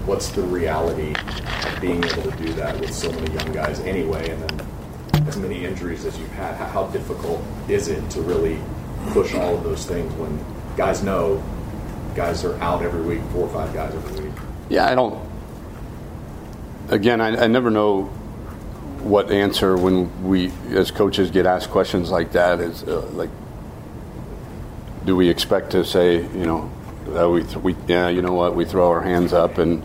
what's 0.07 0.31
the 0.31 0.41
reality 0.41 1.13
of 1.13 1.79
being 1.83 2.03
able 2.03 2.23
to 2.23 2.37
do 2.39 2.51
that 2.55 2.81
with 2.81 2.95
so 2.95 3.13
many 3.13 3.35
young 3.35 3.53
guys 3.53 3.81
anyway, 3.81 4.31
and 4.31 4.43
then 4.49 5.29
as 5.29 5.37
many 5.37 5.67
injuries 5.67 6.07
as 6.07 6.19
you've 6.19 6.33
had? 6.33 6.55
How, 6.55 6.65
how 6.65 6.87
difficult 6.87 7.43
is 7.69 7.89
it 7.89 8.09
to 8.13 8.23
really 8.23 8.59
push 9.09 9.35
all 9.35 9.55
of 9.55 9.65
those 9.65 9.85
things 9.85 10.11
when 10.15 10.43
guys 10.79 11.03
know 11.03 11.45
guys 12.15 12.43
are 12.43 12.59
out 12.63 12.81
every 12.81 13.03
week, 13.03 13.21
four 13.33 13.47
or 13.47 13.53
five 13.53 13.75
guys 13.75 13.95
every 13.95 14.25
week? 14.25 14.35
Yeah, 14.71 14.87
I 14.87 14.95
don't. 14.95 15.30
Again, 16.91 17.21
I, 17.21 17.45
I 17.45 17.47
never 17.47 17.71
know 17.71 18.05
what 19.03 19.31
answer 19.31 19.77
when 19.77 20.29
we, 20.29 20.53
as 20.71 20.91
coaches, 20.91 21.31
get 21.31 21.47
asked 21.47 21.71
questions 21.71 22.11
like 22.11 22.33
that. 22.33 22.61
Is 22.61 22.83
uh, 22.83 23.01
like, 23.13 23.31
do 25.05 25.17
we 25.17 25.29
expect 25.29 25.71
to 25.71 25.85
say, 25.85 26.17
you 26.17 26.47
know, 26.47 26.71
we, 27.31 27.43
th- 27.43 27.57
we, 27.57 27.77
yeah, 27.87 28.09
you 28.09 28.23
know 28.23 28.35
what, 28.35 28.55
we 28.55 28.65
throw 28.65 28.91
our 28.91 29.01
hands 29.03 29.33
up 29.33 29.59
and 29.59 29.83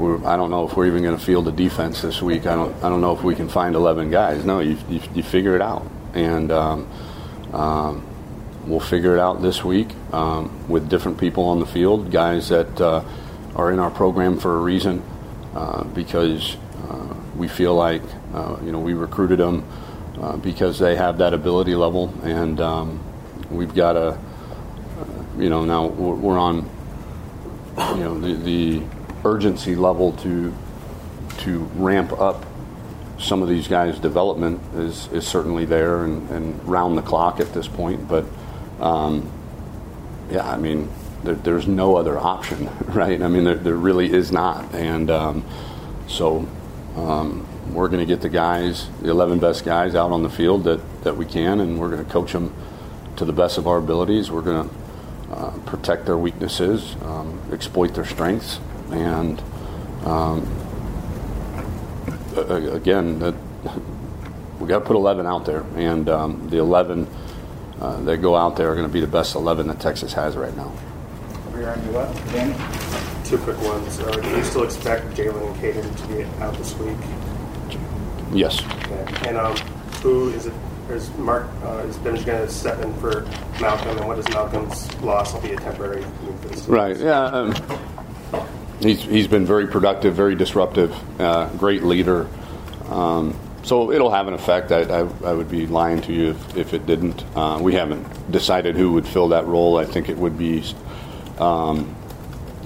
I 0.00 0.36
don't 0.36 0.50
know 0.50 0.66
if 0.66 0.76
we're 0.76 0.86
even 0.86 1.02
going 1.02 1.16
to 1.16 1.22
field 1.22 1.46
a 1.48 1.52
defense 1.52 2.00
this 2.00 2.22
week. 2.22 2.46
I 2.46 2.54
don't, 2.54 2.74
I 2.82 2.88
don't 2.88 3.00
know 3.00 3.14
if 3.14 3.22
we 3.22 3.34
can 3.34 3.48
find 3.48 3.74
11 3.74 4.10
guys. 4.10 4.44
No, 4.44 4.60
you, 4.60 4.78
you, 4.88 5.00
you 5.14 5.22
figure 5.22 5.54
it 5.56 5.62
out, 5.62 5.86
and 6.14 6.50
um, 6.50 6.88
um, 7.52 8.06
we'll 8.66 8.80
figure 8.80 9.14
it 9.14 9.20
out 9.20 9.42
this 9.42 9.62
week 9.62 9.88
um, 10.12 10.68
with 10.68 10.88
different 10.88 11.18
people 11.18 11.44
on 11.44 11.60
the 11.60 11.66
field, 11.66 12.10
guys 12.10 12.48
that 12.48 12.80
uh, 12.80 13.04
are 13.54 13.70
in 13.72 13.78
our 13.78 13.90
program 13.90 14.38
for 14.38 14.56
a 14.56 14.60
reason, 14.60 15.02
uh, 15.54 15.84
because 15.84 16.56
uh, 16.88 17.14
we 17.36 17.48
feel 17.48 17.74
like 17.74 18.02
uh, 18.34 18.56
you 18.64 18.72
know 18.72 18.80
we 18.80 18.94
recruited 18.94 19.38
them 19.38 19.64
uh, 20.20 20.36
because 20.36 20.78
they 20.78 20.96
have 20.96 21.18
that 21.18 21.34
ability 21.34 21.74
level, 21.74 22.12
and 22.22 22.60
um, 22.60 23.00
we've 23.50 23.74
got 23.74 23.94
to, 23.94 24.18
you 25.38 25.48
know, 25.48 25.64
now 25.64 25.86
we're, 25.86 26.14
we're 26.14 26.38
on, 26.38 26.68
you 27.76 28.04
know, 28.04 28.18
the, 28.20 28.34
the 28.34 28.82
urgency 29.24 29.74
level 29.74 30.12
to 30.12 30.54
to 31.38 31.60
ramp 31.74 32.12
up 32.20 32.44
some 33.18 33.42
of 33.42 33.48
these 33.48 33.68
guys' 33.68 33.98
development 33.98 34.60
is, 34.74 35.06
is 35.12 35.26
certainly 35.26 35.64
there 35.64 36.04
and, 36.04 36.28
and 36.30 36.68
round 36.68 36.96
the 36.96 37.02
clock 37.02 37.40
at 37.40 37.52
this 37.52 37.68
point. 37.68 38.08
But 38.08 38.24
um, 38.80 39.30
yeah, 40.30 40.48
I 40.48 40.56
mean, 40.56 40.90
there, 41.22 41.34
there's 41.34 41.66
no 41.66 41.96
other 41.96 42.18
option, 42.18 42.68
right? 42.86 43.20
I 43.20 43.28
mean, 43.28 43.44
there, 43.44 43.56
there 43.56 43.76
really 43.76 44.12
is 44.12 44.32
not. 44.32 44.74
And 44.74 45.10
um, 45.10 45.44
so 46.08 46.48
um, 46.96 47.46
we're 47.72 47.88
going 47.88 48.00
to 48.00 48.06
get 48.06 48.20
the 48.20 48.28
guys, 48.28 48.88
the 49.00 49.10
11 49.10 49.38
best 49.38 49.64
guys, 49.64 49.94
out 49.94 50.10
on 50.12 50.22
the 50.22 50.30
field 50.30 50.64
that, 50.64 50.80
that 51.04 51.16
we 51.16 51.26
can, 51.26 51.60
and 51.60 51.78
we're 51.78 51.90
going 51.90 52.04
to 52.04 52.10
coach 52.10 52.32
them 52.32 52.54
to 53.16 53.24
the 53.24 53.32
best 53.32 53.58
of 53.58 53.66
our 53.66 53.78
abilities. 53.78 54.30
We're 54.30 54.42
going 54.42 54.68
to 54.68 54.74
uh, 55.32 55.50
protect 55.66 56.06
their 56.06 56.18
weaknesses, 56.18 56.96
um, 57.02 57.40
exploit 57.52 57.94
their 57.94 58.04
strengths, 58.04 58.58
and 58.90 59.40
um, 60.04 60.42
again, 62.36 63.18
that 63.20 63.34
we 64.58 64.66
got 64.66 64.80
to 64.80 64.84
put 64.84 64.96
11 64.96 65.26
out 65.26 65.44
there, 65.44 65.64
and 65.76 66.08
um, 66.08 66.48
the 66.48 66.58
11 66.58 67.06
uh, 67.80 68.00
that 68.02 68.18
go 68.18 68.36
out 68.36 68.56
there 68.56 68.70
are 68.70 68.74
going 68.74 68.86
to 68.86 68.92
be 68.92 69.00
the 69.00 69.06
best 69.06 69.34
11 69.34 69.68
that 69.68 69.80
Texas 69.80 70.12
has 70.14 70.36
right 70.36 70.56
now. 70.56 70.72
Over 71.60 71.74
here 71.74 71.82
on 71.82 71.92
your 71.92 72.02
left, 72.02 72.32
Danny. 72.32 73.24
Two 73.24 73.36
quick 73.38 73.60
ones. 73.60 74.00
Uh, 74.00 74.10
do 74.12 74.28
you 74.30 74.44
still 74.44 74.64
expect 74.64 75.04
Jalen 75.08 75.46
and 75.46 75.56
Caden 75.56 75.96
to 75.96 76.06
be 76.08 76.24
out 76.42 76.54
this 76.54 76.74
week? 76.76 76.96
Yes. 78.32 78.64
Okay. 78.64 79.28
And 79.28 79.36
um, 79.36 79.54
who 80.02 80.30
is 80.30 80.46
it? 80.46 80.54
Is 80.88 81.10
Mark? 81.18 81.48
Uh, 81.62 81.84
is 81.86 81.98
Benj 81.98 82.24
going 82.24 82.46
to 82.46 82.52
step 82.52 82.80
in 82.80 82.92
for 82.94 83.22
Malcolm? 83.60 83.98
And 83.98 84.08
what 84.08 84.16
does 84.16 84.28
Malcolm's 84.30 84.92
loss 85.02 85.34
will 85.34 85.42
be 85.42 85.52
a 85.52 85.56
temporary 85.56 86.00
move 86.00 86.40
for 86.40 86.48
the 86.48 86.56
season? 86.56 86.72
Right. 86.72 86.96
Yeah. 86.96 87.24
Um, 87.24 87.54
he's 88.80 89.02
he's 89.02 89.28
been 89.28 89.44
very 89.44 89.66
productive, 89.66 90.14
very 90.14 90.34
disruptive, 90.34 90.94
uh, 91.20 91.50
great 91.58 91.82
leader. 91.82 92.26
Um, 92.88 93.38
so 93.62 93.92
it'll 93.92 94.10
have 94.10 94.26
an 94.26 94.34
effect. 94.34 94.72
I, 94.72 94.80
I, 94.80 94.98
I 95.24 95.32
would 95.32 95.50
be 95.50 95.66
lying 95.66 96.00
to 96.02 96.12
you 96.12 96.30
if, 96.30 96.56
if 96.56 96.74
it 96.74 96.86
didn't. 96.86 97.22
Uh, 97.36 97.58
we 97.60 97.74
haven't 97.74 98.32
decided 98.32 98.76
who 98.76 98.92
would 98.92 99.06
fill 99.06 99.28
that 99.28 99.46
role. 99.46 99.76
I 99.76 99.84
think 99.84 100.08
it 100.08 100.16
would 100.16 100.38
be 100.38 100.64
um, 101.40 101.94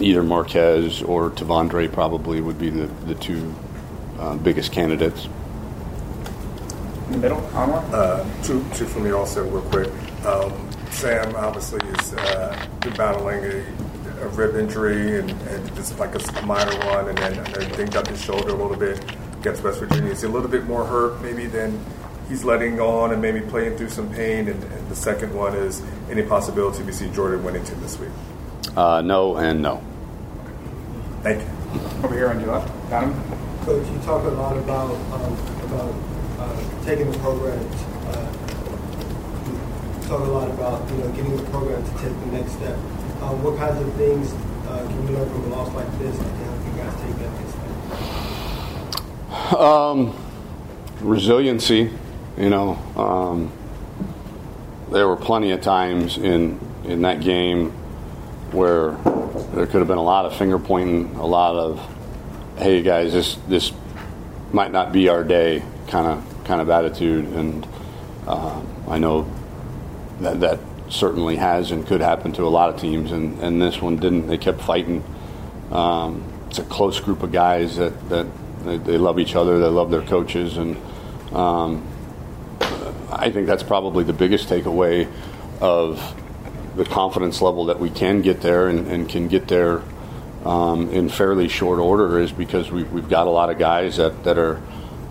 either 0.00 0.22
Marquez 0.22 1.02
or 1.02 1.30
Tavondre. 1.30 1.90
Probably 1.90 2.40
would 2.40 2.58
be 2.58 2.70
the 2.70 2.86
the 3.06 3.14
two 3.14 3.54
uh, 4.18 4.36
biggest 4.36 4.72
candidates. 4.72 5.28
In 7.06 7.12
the 7.12 7.18
middle, 7.18 7.40
Anwar. 7.52 7.84
Uh, 7.92 8.42
two, 8.42 8.64
two 8.74 8.86
for 8.86 9.00
me 9.00 9.10
also, 9.10 9.46
real 9.48 9.62
quick. 9.70 9.88
Um, 10.24 10.52
Sam 10.90 11.34
obviously 11.36 11.86
is 11.88 12.14
uh, 12.14 12.66
battling 12.96 13.44
a, 13.44 14.24
a 14.24 14.28
rib 14.28 14.56
injury 14.56 15.18
and, 15.18 15.30
and 15.30 15.74
just 15.74 15.98
like 15.98 16.14
a, 16.14 16.46
minor 16.46 16.76
one, 16.86 17.08
and 17.08 17.18
then 17.18 17.38
and 17.38 17.46
then 17.54 17.70
dinged 17.72 17.96
up 17.96 18.06
his 18.06 18.22
shoulder 18.22 18.50
a 18.50 18.54
little 18.54 18.76
bit 18.76 19.04
against 19.38 19.62
West 19.62 19.80
Virginia. 19.80 20.12
Is 20.12 20.22
he 20.22 20.28
a 20.28 20.30
little 20.30 20.48
bit 20.48 20.64
more 20.64 20.86
hurt 20.86 21.20
maybe 21.20 21.46
than 21.46 21.78
he's 22.28 22.44
letting 22.44 22.80
on 22.80 23.12
and 23.12 23.20
maybe 23.20 23.40
playing 23.40 23.76
through 23.76 23.90
some 23.90 24.08
pain? 24.10 24.48
And, 24.48 24.62
and 24.62 24.88
the 24.88 24.96
second 24.96 25.34
one 25.34 25.54
is 25.54 25.82
any 26.10 26.22
possibility 26.22 26.82
we 26.84 26.92
see 26.92 27.10
Jordan 27.10 27.44
Whittington 27.44 27.80
this 27.80 27.98
week? 27.98 28.10
Uh, 28.76 29.00
no 29.02 29.36
and 29.36 29.62
no. 29.62 29.82
Thank 31.22 31.42
you. 31.42 31.48
Over 32.04 32.14
here 32.14 32.28
on 32.28 32.40
your 32.40 32.52
left, 32.52 32.90
Donovan. 32.90 33.38
Coach, 33.64 33.86
you 33.88 33.98
talk 34.00 34.24
a 34.24 34.28
lot 34.28 34.56
about 34.56 34.90
um, 35.12 35.32
about 35.64 35.94
uh, 36.38 36.84
taking 36.84 37.10
the 37.10 37.18
programs. 37.18 37.74
Uh, 38.08 38.30
you 40.02 40.08
talk 40.08 40.20
a 40.20 40.30
lot 40.30 40.50
about 40.50 40.90
you 40.90 40.96
know 40.98 41.08
getting 41.12 41.36
the 41.36 41.42
program 41.50 41.82
to 41.84 41.90
take 41.92 42.18
the 42.20 42.26
next 42.32 42.52
step. 42.52 42.76
Um, 43.22 43.42
what 43.44 43.56
kinds 43.56 43.80
of 43.80 43.94
things 43.94 44.32
uh, 44.68 44.84
can 44.86 45.06
you 45.06 45.14
learn 45.14 45.28
from 45.30 45.44
a 45.44 45.54
loss 45.54 45.72
like 45.74 45.98
this 46.00 46.16
to 46.18 46.24
help 46.24 46.66
you 46.66 46.72
guys 46.76 46.94
take 47.00 47.16
that 47.16 47.32
next 47.38 47.52
step? 49.50 49.60
Um, 49.60 50.14
resiliency, 51.00 51.90
you 52.36 52.50
know. 52.50 52.76
Um, 52.96 53.52
there 54.90 55.06
were 55.06 55.16
plenty 55.16 55.52
of 55.52 55.60
times 55.60 56.18
in 56.18 56.58
in 56.84 57.02
that 57.02 57.20
game 57.20 57.72
where 58.52 58.92
there 59.54 59.66
could 59.66 59.80
have 59.80 59.88
been 59.88 59.98
a 59.98 60.02
lot 60.02 60.26
of 60.26 60.36
finger 60.36 60.58
pointing, 60.58 61.14
a 61.16 61.26
lot 61.26 61.54
of, 61.56 61.80
"Hey 62.56 62.82
guys, 62.82 63.12
this 63.12 63.36
this 63.48 63.72
might 64.52 64.72
not 64.72 64.92
be 64.92 65.08
our 65.08 65.24
day," 65.24 65.62
kind 65.88 66.06
of 66.06 66.44
kind 66.44 66.60
of 66.60 66.70
attitude, 66.70 67.26
and 67.26 67.66
uh, 68.26 68.60
I 68.88 68.98
know 68.98 69.26
that 70.20 70.40
that 70.40 70.60
certainly 70.88 71.36
has 71.36 71.70
and 71.70 71.86
could 71.86 72.00
happen 72.00 72.32
to 72.32 72.42
a 72.42 72.48
lot 72.48 72.70
of 72.70 72.80
teams, 72.80 73.10
and, 73.10 73.38
and 73.40 73.60
this 73.60 73.80
one 73.80 73.96
didn't. 73.96 74.26
They 74.26 74.38
kept 74.38 74.60
fighting. 74.60 75.02
Um, 75.70 76.24
it's 76.48 76.58
a 76.58 76.64
close 76.64 77.00
group 77.00 77.22
of 77.22 77.32
guys 77.32 77.76
that 77.76 78.08
that 78.08 78.26
they, 78.64 78.76
they 78.78 78.98
love 78.98 79.18
each 79.18 79.34
other, 79.34 79.58
they 79.58 79.66
love 79.66 79.90
their 79.90 80.02
coaches, 80.02 80.56
and 80.56 80.76
um, 81.32 81.86
I 83.10 83.30
think 83.30 83.46
that's 83.46 83.62
probably 83.62 84.04
the 84.04 84.12
biggest 84.12 84.48
takeaway 84.48 85.08
of 85.60 86.00
the 86.76 86.84
confidence 86.84 87.40
level 87.40 87.66
that 87.66 87.78
we 87.78 87.90
can 87.90 88.20
get 88.22 88.40
there 88.40 88.68
and, 88.68 88.88
and 88.88 89.08
can 89.08 89.28
get 89.28 89.48
there 89.48 89.82
um, 90.44 90.90
in 90.90 91.08
fairly 91.08 91.48
short 91.48 91.78
order 91.78 92.18
is 92.18 92.32
because 92.32 92.70
we've, 92.70 92.90
we've 92.92 93.08
got 93.08 93.26
a 93.26 93.30
lot 93.30 93.50
of 93.50 93.58
guys 93.58 93.96
that, 93.96 94.24
that 94.24 94.38
are 94.38 94.60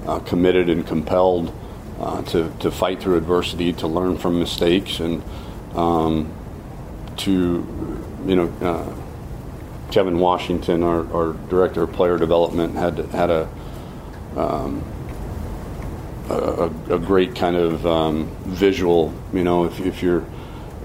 uh, 0.06 0.20
committed 0.20 0.70
and 0.70 0.86
compelled 0.86 1.54
uh, 2.00 2.22
to, 2.24 2.52
to 2.60 2.70
fight 2.70 3.02
through 3.02 3.18
adversity, 3.18 3.74
to 3.74 3.88
learn 3.88 4.18
from 4.18 4.40
mistakes, 4.40 5.00
and 5.00 5.24
um, 5.74 6.32
to, 7.18 7.32
you 8.26 8.36
know, 8.36 8.48
uh, 8.62 8.96
Kevin 9.92 10.20
Washington, 10.20 10.84
our, 10.84 11.12
our 11.14 11.34
director 11.50 11.84
of 11.84 11.94
player 11.94 12.18
development, 12.18 12.76
had 12.76 12.98
had 12.98 13.30
a 13.30 13.50
um, 14.36 14.84
a, 16.30 16.72
a 16.90 17.00
great 17.00 17.36
kind 17.36 17.56
of 17.56 17.86
um, 17.86 18.28
visual. 18.46 19.14
You 19.34 19.44
know, 19.44 19.66
if, 19.66 19.80
if 19.80 20.02
you're 20.02 20.26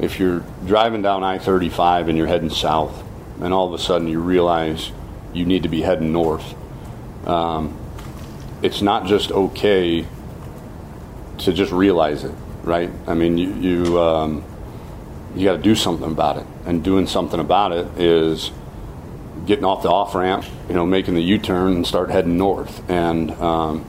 if 0.01 0.19
you're 0.19 0.45
driving 0.67 1.03
down 1.03 1.25
I-35 1.25 2.09
and 2.09 2.17
you're 2.17 2.27
heading 2.27 2.51
south, 2.51 3.05
and 3.41 3.53
all 3.53 3.67
of 3.67 3.79
a 3.79 3.83
sudden 3.83 4.09
you 4.09 4.21
realize 4.21 4.91
you 5.33 5.45
need 5.45 5.63
to 5.63 5.69
be 5.69 5.83
heading 5.83 6.13
north, 6.13 6.55
um, 7.27 7.77
it's 8.63 8.83
not 8.83 9.07
just 9.07 9.31
okay 9.31 10.07
to 11.39 11.53
just 11.53 11.73
realize 11.73 12.25
it, 12.25 12.35
right? 12.63 12.91
I 13.07 13.15
mean, 13.15 13.39
you 13.39 13.55
you, 13.55 14.01
um, 14.01 14.45
you 15.37 15.45
got 15.45 15.57
to 15.57 15.63
do 15.63 15.75
something 15.75 16.11
about 16.11 16.39
it, 16.39 16.47
and 16.67 16.83
doing 16.83 17.07
something 17.07 17.39
about 17.39 17.73
it 17.73 17.87
is 17.99 18.51
getting 19.47 19.65
off 19.65 19.83
the 19.83 19.91
off 19.91 20.15
ramp, 20.15 20.45
you 20.69 20.75
know, 20.75 20.85
making 20.85 21.15
the 21.15 21.23
U-turn 21.23 21.75
and 21.75 21.87
start 21.87 22.11
heading 22.11 22.37
north. 22.37 22.89
And 22.91 23.31
um, 23.33 23.87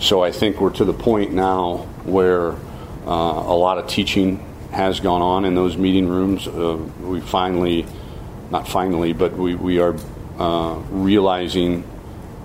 so 0.00 0.22
I 0.22 0.32
think 0.32 0.60
we're 0.60 0.72
to 0.74 0.84
the 0.84 0.92
point 0.92 1.32
now 1.32 1.78
where 2.04 2.52
uh, 3.06 3.44
a 3.46 3.56
lot 3.56 3.78
of 3.78 3.88
teaching 3.88 4.44
has 4.70 5.00
gone 5.00 5.22
on 5.22 5.44
in 5.44 5.54
those 5.54 5.76
meeting 5.76 6.08
rooms. 6.08 6.46
Uh, 6.46 6.76
we 7.00 7.20
finally, 7.20 7.86
not 8.50 8.68
finally, 8.68 9.12
but 9.12 9.32
we, 9.32 9.54
we 9.54 9.78
are 9.80 9.96
uh, 10.38 10.74
realizing 10.90 11.84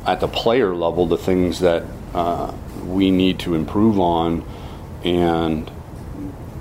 at 0.05 0.19
the 0.19 0.27
player 0.27 0.73
level 0.73 1.05
the 1.05 1.17
things 1.17 1.59
that 1.59 1.83
uh, 2.13 2.53
we 2.85 3.11
need 3.11 3.39
to 3.39 3.55
improve 3.55 3.99
on. 3.99 4.45
And 5.03 5.69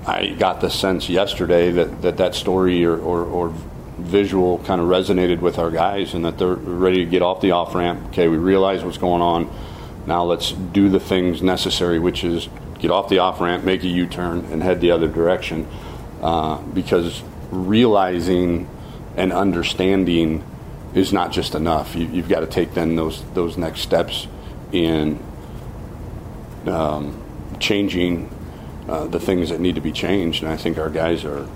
I 0.05 0.29
got 0.29 0.61
the 0.61 0.69
sense 0.69 1.09
yesterday 1.09 1.71
that 1.71 2.01
that, 2.01 2.17
that 2.17 2.35
story 2.35 2.83
or, 2.83 2.97
or, 2.97 3.23
or 3.23 3.53
visual 3.97 4.59
kind 4.59 4.81
of 4.81 4.87
resonated 4.87 5.39
with 5.39 5.57
our 5.57 5.71
guys 5.71 6.13
and 6.13 6.25
that 6.25 6.37
they're 6.37 6.55
ready 6.55 7.05
to 7.05 7.09
get 7.09 7.21
off 7.21 7.41
the 7.41 7.51
off 7.51 7.73
ramp. 7.75 8.07
Okay, 8.07 8.27
we 8.27 8.37
realize 8.37 8.83
what's 8.83 8.97
going 8.97 9.21
on. 9.21 9.49
Now 10.05 10.23
let's 10.23 10.51
do 10.51 10.89
the 10.89 10.99
things 10.99 11.41
necessary, 11.41 11.99
which 11.99 12.23
is 12.23 12.49
get 12.83 12.91
off 12.91 13.07
the 13.07 13.19
off 13.19 13.39
ramp, 13.39 13.63
make 13.63 13.81
a 13.83 13.87
U 13.87 14.05
turn, 14.05 14.43
and 14.51 14.61
head 14.61 14.81
the 14.81 14.91
other 14.91 15.07
direction. 15.07 15.65
Uh, 16.21 16.57
because 16.57 17.23
realizing 17.49 18.69
and 19.15 19.31
understanding 19.31 20.43
is 20.93 21.13
not 21.13 21.31
just 21.31 21.55
enough. 21.55 21.95
You, 21.95 22.07
have 22.07 22.27
got 22.27 22.41
to 22.41 22.47
take 22.47 22.73
then 22.73 22.95
those 22.95 23.23
those 23.33 23.57
next 23.57 23.81
steps 23.81 24.27
in 24.73 25.17
um, 26.65 27.21
changing 27.59 28.29
uh, 28.89 29.07
the 29.07 29.19
things 29.19 29.49
that 29.49 29.61
need 29.61 29.75
to 29.75 29.81
be 29.81 29.93
changed. 29.93 30.43
And 30.43 30.51
I 30.51 30.57
think 30.57 30.77
our 30.77 30.89
guys 30.89 31.23
are 31.23 31.47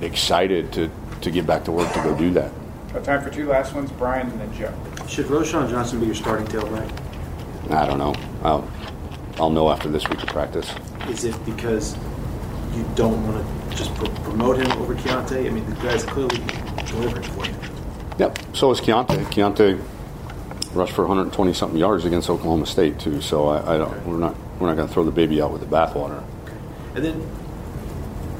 excited 0.00 0.72
to 0.74 0.90
to 1.22 1.30
get 1.32 1.44
back 1.44 1.64
to 1.64 1.72
work 1.72 1.92
to 1.92 2.02
go 2.02 2.16
do 2.16 2.30
that. 2.34 2.52
Got 2.92 3.04
time 3.04 3.22
for 3.22 3.30
two 3.30 3.48
last 3.48 3.74
ones, 3.74 3.90
Brian 3.90 4.30
and 4.30 4.40
then 4.40 4.54
Joe. 4.54 4.72
Should 5.08 5.26
Roschon 5.26 5.68
Johnson 5.70 5.98
be 5.98 6.06
your 6.06 6.14
starting 6.14 6.46
tailback? 6.46 6.88
I 7.70 7.84
don't 7.84 7.98
know. 7.98 8.14
I'll, 8.42 8.70
I'll 9.40 9.50
know 9.50 9.70
after 9.70 9.88
this 9.88 10.08
week 10.08 10.22
of 10.22 10.28
practice. 10.28 10.72
Is 11.08 11.24
it 11.24 11.44
because 11.44 11.96
you 12.74 12.84
don't 12.94 13.24
want 13.26 13.70
to 13.70 13.76
just 13.76 13.94
pro- 13.94 14.08
promote 14.24 14.56
him 14.58 14.70
over 14.72 14.94
Keaontay? 14.94 15.46
I 15.46 15.50
mean, 15.50 15.68
the 15.68 15.76
guy's 15.76 16.04
clearly 16.04 16.38
delivering 16.86 17.22
for 17.22 17.46
you. 17.46 17.54
Yep. 18.18 18.38
So 18.54 18.70
is 18.70 18.80
Keaontay. 18.80 19.24
Keaontay 19.26 19.80
rushed 20.74 20.92
for 20.92 21.02
120 21.02 21.52
something 21.54 21.78
yards 21.78 22.04
against 22.04 22.28
Oklahoma 22.28 22.66
State 22.66 22.98
too. 22.98 23.20
So 23.20 23.48
I, 23.48 23.74
I 23.74 23.78
don't. 23.78 24.06
We're 24.06 24.18
not. 24.18 24.36
We're 24.58 24.66
not 24.66 24.76
going 24.76 24.88
to 24.88 24.94
throw 24.94 25.04
the 25.04 25.12
baby 25.12 25.40
out 25.40 25.52
with 25.52 25.60
the 25.60 25.68
bathwater. 25.68 26.24
And 26.96 27.04
then, 27.04 27.30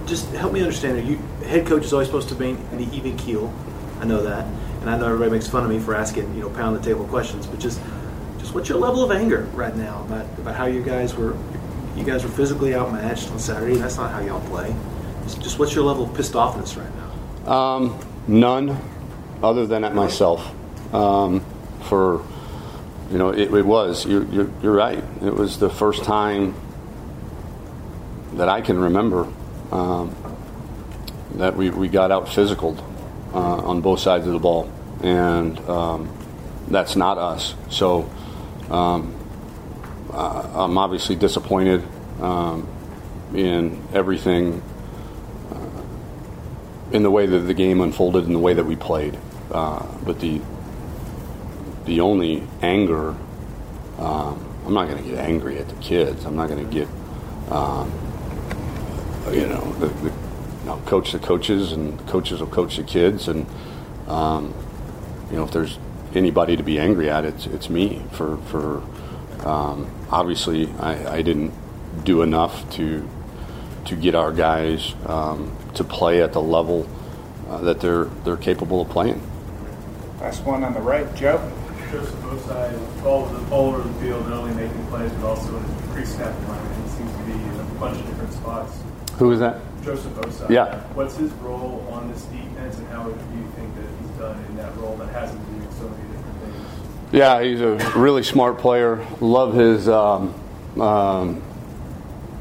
just 0.07 0.29
help 0.33 0.53
me 0.53 0.61
understand. 0.61 1.07
You 1.07 1.17
head 1.47 1.67
coach 1.67 1.85
is 1.85 1.93
always 1.93 2.09
supposed 2.09 2.29
to 2.31 2.35
be 2.35 2.55
the 2.55 2.89
even 2.93 3.17
keel. 3.17 3.55
I 4.01 4.05
know 4.05 4.23
that, 4.23 4.47
and 4.81 4.91
I 4.91 4.99
know 4.99 5.07
everybody 5.07 5.31
makes 5.31 5.49
fun 5.49 5.65
of 5.65 5.71
me 5.71 5.79
for 5.79 5.95
asking 5.95 6.35
you 6.35 6.43
know 6.43 6.51
pound 6.51 6.77
the 6.77 6.83
table 6.83 7.05
questions. 7.07 7.47
But 7.47 7.61
just, 7.61 7.81
just 8.49 8.55
what's 8.55 8.69
your 8.71 8.79
level 8.79 9.05
of 9.05 9.11
anger 9.11 9.43
right 9.53 9.77
now 9.77 10.03
about, 10.07 10.25
about 10.39 10.55
how 10.55 10.65
you 10.65 10.83
guys 10.83 11.15
were 11.15 11.37
you 11.95 12.03
guys 12.03 12.25
were 12.25 12.31
physically 12.31 12.75
outmatched 12.75 13.31
on 13.31 13.39
Saturday. 13.39 13.77
That's 13.77 13.99
not 13.99 14.11
how 14.11 14.21
y'all 14.21 14.41
play. 14.49 14.75
Just, 15.25 15.59
what's 15.59 15.75
your 15.75 15.85
level 15.85 16.05
of 16.05 16.15
pissed 16.15 16.33
offness 16.33 16.75
right 16.75 16.91
now? 17.45 17.53
Um, 17.53 18.01
none, 18.27 18.81
other 19.43 19.67
than 19.67 19.85
at 19.85 19.95
myself. 19.95 20.51
Um, 20.95 21.45
for 21.83 22.25
you 23.11 23.19
know, 23.19 23.31
it, 23.31 23.53
it 23.53 23.67
was. 23.67 24.07
You're, 24.07 24.25
you're, 24.27 24.51
you're 24.63 24.73
right. 24.73 25.05
It 25.23 25.35
was 25.35 25.59
the 25.59 25.69
first 25.69 26.05
time 26.05 26.55
that 28.35 28.49
I 28.49 28.63
can 28.63 28.79
remember 28.79 29.31
um, 29.73 30.17
that 31.35 31.55
we, 31.55 31.69
we 31.69 31.89
got 31.89 32.11
out 32.11 32.33
physical 32.33 32.79
uh, 33.35 33.57
on 33.67 33.83
both 33.83 34.01
sides 34.01 34.27
of 34.27 34.33
the 34.33 34.39
ball, 34.39 34.73
and 35.03 35.59
um, 35.69 36.09
that's 36.69 36.97
not 36.97 37.19
us. 37.19 37.55
So 37.69 38.09
um, 38.70 39.14
uh, 40.12 40.50
I'm 40.54 40.76
obviously 40.78 41.16
disappointed 41.16 41.85
um, 42.20 42.68
in 43.35 43.83
everything, 43.92 44.62
uh, 45.50 46.92
in 46.92 47.02
the 47.02 47.11
way 47.11 47.26
that 47.26 47.40
the 47.40 47.54
game 47.54 47.81
unfolded, 47.81 48.24
and 48.24 48.35
the 48.35 48.40
way 48.40 48.54
that 48.54 48.64
we 48.64 48.76
played. 48.76 49.18
Uh, 49.50 49.87
but 50.04 50.20
the 50.20 50.40
the 51.85 52.00
only 52.00 52.42
anger, 52.61 53.14
um, 53.98 54.44
I'm 54.66 54.74
not 54.74 54.88
going 54.88 55.02
to 55.02 55.11
get 55.11 55.18
angry 55.18 55.59
at 55.59 55.68
the 55.68 55.76
kids. 55.76 56.26
I'm 56.26 56.37
not 56.37 56.48
going 56.48 56.68
to 56.68 56.70
get, 56.70 56.87
um, 57.50 57.90
you 59.33 59.46
know, 59.46 59.72
the, 59.78 59.87
the, 59.87 60.12
I'll 60.66 60.81
coach 60.81 61.12
the 61.12 61.18
coaches, 61.18 61.72
and 61.72 61.98
coaches 62.07 62.40
will 62.40 62.48
coach 62.48 62.76
the 62.76 62.83
kids, 62.83 63.28
and 63.28 63.46
um, 64.07 64.52
you 65.31 65.37
know, 65.37 65.44
if 65.44 65.50
there's 65.50 65.78
anybody 66.16 66.57
to 66.57 66.62
be 66.62 66.79
angry 66.79 67.11
at, 67.11 67.25
it's 67.25 67.47
it's 67.47 67.68
me 67.68 68.03
for 68.12 68.37
for 68.49 68.83
um, 69.47 69.90
obviously 70.11 70.71
I, 70.81 71.16
I 71.16 71.23
didn't 71.23 71.53
do 72.05 72.23
enough 72.23 72.71
to 72.77 73.09
to 73.87 73.97
get 73.97 74.14
our 74.14 74.33
guys 74.33 74.94
um, 75.07 75.57
to 75.75 75.85
play 75.85 76.23
at 76.23 76.33
the 76.33 76.42
level 76.42 76.88
uh, 77.49 77.59
that 77.59 77.81
they're 77.81 78.05
they're 78.25 78.37
capable 78.37 78.83
of 78.83 78.88
playing. 78.90 79.21
Last 80.21 80.44
one 80.44 80.64
on 80.64 80.75
the 80.75 80.81
right, 80.81 81.12
Joe. 81.14 81.40
Joseph 81.90 82.21
Ossai, 82.21 83.05
all 83.07 83.25
over 83.25 83.38
the, 83.38 83.51
all 83.51 83.68
over 83.75 83.88
the 83.88 83.94
field, 84.01 84.29
not 84.29 84.40
only 84.40 84.55
making 84.55 84.87
plays, 84.88 85.11
but 85.12 85.25
also 85.25 85.57
in 85.57 85.64
his 85.64 85.87
pre-snap 85.92 86.35
alignment. 86.44 86.85
He 86.85 86.90
seems 86.99 87.12
to 87.12 87.23
be 87.25 87.33
in 87.33 87.61
a 87.61 87.64
bunch 87.81 87.99
of 87.99 88.07
different 88.07 88.33
spots. 88.35 88.79
Who 89.16 89.33
is 89.33 89.40
that? 89.40 89.62
Joseph 89.83 90.12
Ossai. 90.16 90.51
Yeah. 90.51 90.81
What's 90.92 91.16
his 91.16 91.33
role 91.40 91.87
on 91.90 92.12
this 92.12 92.25
defense, 92.25 92.77
and 92.77 92.87
how 92.88 93.05
do 93.05 93.11
you 93.11 93.47
think 93.57 93.75
that 93.77 93.88
he's 94.01 94.11
done 94.18 94.44
in 94.51 94.57
that 94.59 94.77
role 94.77 94.97
that 94.97 95.09
hasn't 95.09 95.40
been 95.47 95.61
doing 95.61 95.73
so 95.81 95.88
many 95.88 96.03
different 96.12 96.38
things? 96.42 96.66
Yeah, 97.11 97.42
he's 97.42 97.62
a 97.62 97.77
really 97.97 98.23
smart 98.23 98.59
player. 98.59 99.05
Love 99.21 99.55
his 99.55 99.88
um, 99.88 100.35
um, 100.79 101.42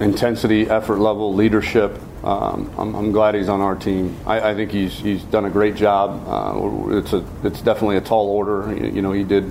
intensity, 0.01 0.69
effort 0.69 0.99
level, 0.99 1.34
leadership. 1.34 1.97
Um, 2.23 2.69
I'm, 2.77 2.93
I'm, 2.93 3.12
glad 3.13 3.36
he's 3.36 3.47
on 3.47 3.62
our 3.62 3.75
team. 3.75 4.17
I, 4.25 4.49
I, 4.49 4.56
think 4.56 4.71
he's 4.71 4.91
he's 4.93 5.23
done 5.23 5.45
a 5.45 5.49
great 5.49 5.75
job. 5.75 6.27
Uh, 6.27 6.97
it's 6.97 7.13
a 7.13 7.23
it's 7.43 7.62
definitely 7.62 7.95
a 7.95 8.01
tall 8.01 8.27
order. 8.27 8.75
You, 8.75 8.91
you 8.95 9.01
know, 9.01 9.13
he 9.13 9.23
did 9.23 9.49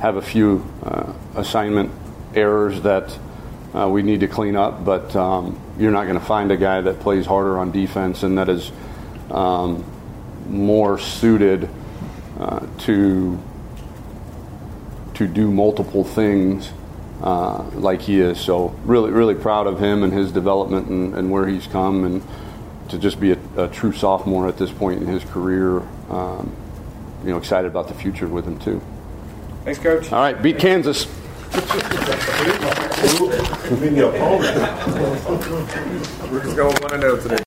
have 0.00 0.16
a 0.16 0.22
few 0.22 0.62
uh, 0.82 1.10
assignment 1.36 1.90
errors 2.34 2.82
that 2.82 3.18
uh, 3.74 3.88
we 3.88 4.02
need 4.02 4.20
to 4.20 4.28
clean 4.28 4.56
up, 4.56 4.84
but 4.84 5.16
um, 5.16 5.58
you're 5.78 5.92
not 5.92 6.04
going 6.04 6.18
to 6.18 6.24
find 6.24 6.52
a 6.52 6.56
guy 6.58 6.82
that 6.82 7.00
plays 7.00 7.24
harder 7.24 7.58
on 7.58 7.72
defense 7.72 8.22
and 8.22 8.36
that 8.36 8.50
is 8.50 8.70
um, 9.30 9.84
more 10.48 10.98
suited 10.98 11.70
uh, 12.38 12.66
to 12.80 13.40
to 15.14 15.26
do 15.26 15.50
multiple 15.50 16.04
things 16.04 16.72
uh, 17.22 17.62
like 17.74 18.02
he 18.02 18.20
is. 18.20 18.40
So 18.40 18.68
really, 18.84 19.10
really 19.10 19.34
proud 19.34 19.66
of 19.66 19.80
him 19.80 20.02
and 20.02 20.12
his 20.12 20.32
development 20.32 20.88
and, 20.88 21.14
and 21.14 21.30
where 21.30 21.46
he's 21.46 21.66
come, 21.66 22.04
and 22.04 22.22
to 22.88 22.98
just 22.98 23.18
be 23.20 23.32
a, 23.32 23.38
a, 23.56 23.68
true 23.68 23.92
sophomore 23.92 24.46
at 24.46 24.58
this 24.58 24.70
point 24.70 25.00
in 25.00 25.08
his 25.08 25.24
career. 25.24 25.80
Um, 26.10 26.54
you 27.22 27.30
know, 27.30 27.38
excited 27.38 27.70
about 27.70 27.88
the 27.88 27.94
future 27.94 28.28
with 28.28 28.44
him 28.46 28.58
too. 28.58 28.82
Thanks, 29.64 29.78
coach. 29.80 30.12
All 30.12 30.20
right, 30.20 30.40
beat 30.42 30.58
Kansas. 30.58 31.06
Being 33.80 33.94
the 33.94 34.08
opponent. 34.08 34.56
We're 36.30 36.42
just 36.42 36.56
going 36.56 36.76
one 36.82 36.92
and 36.92 37.02
zero 37.02 37.16
today. 37.20 37.38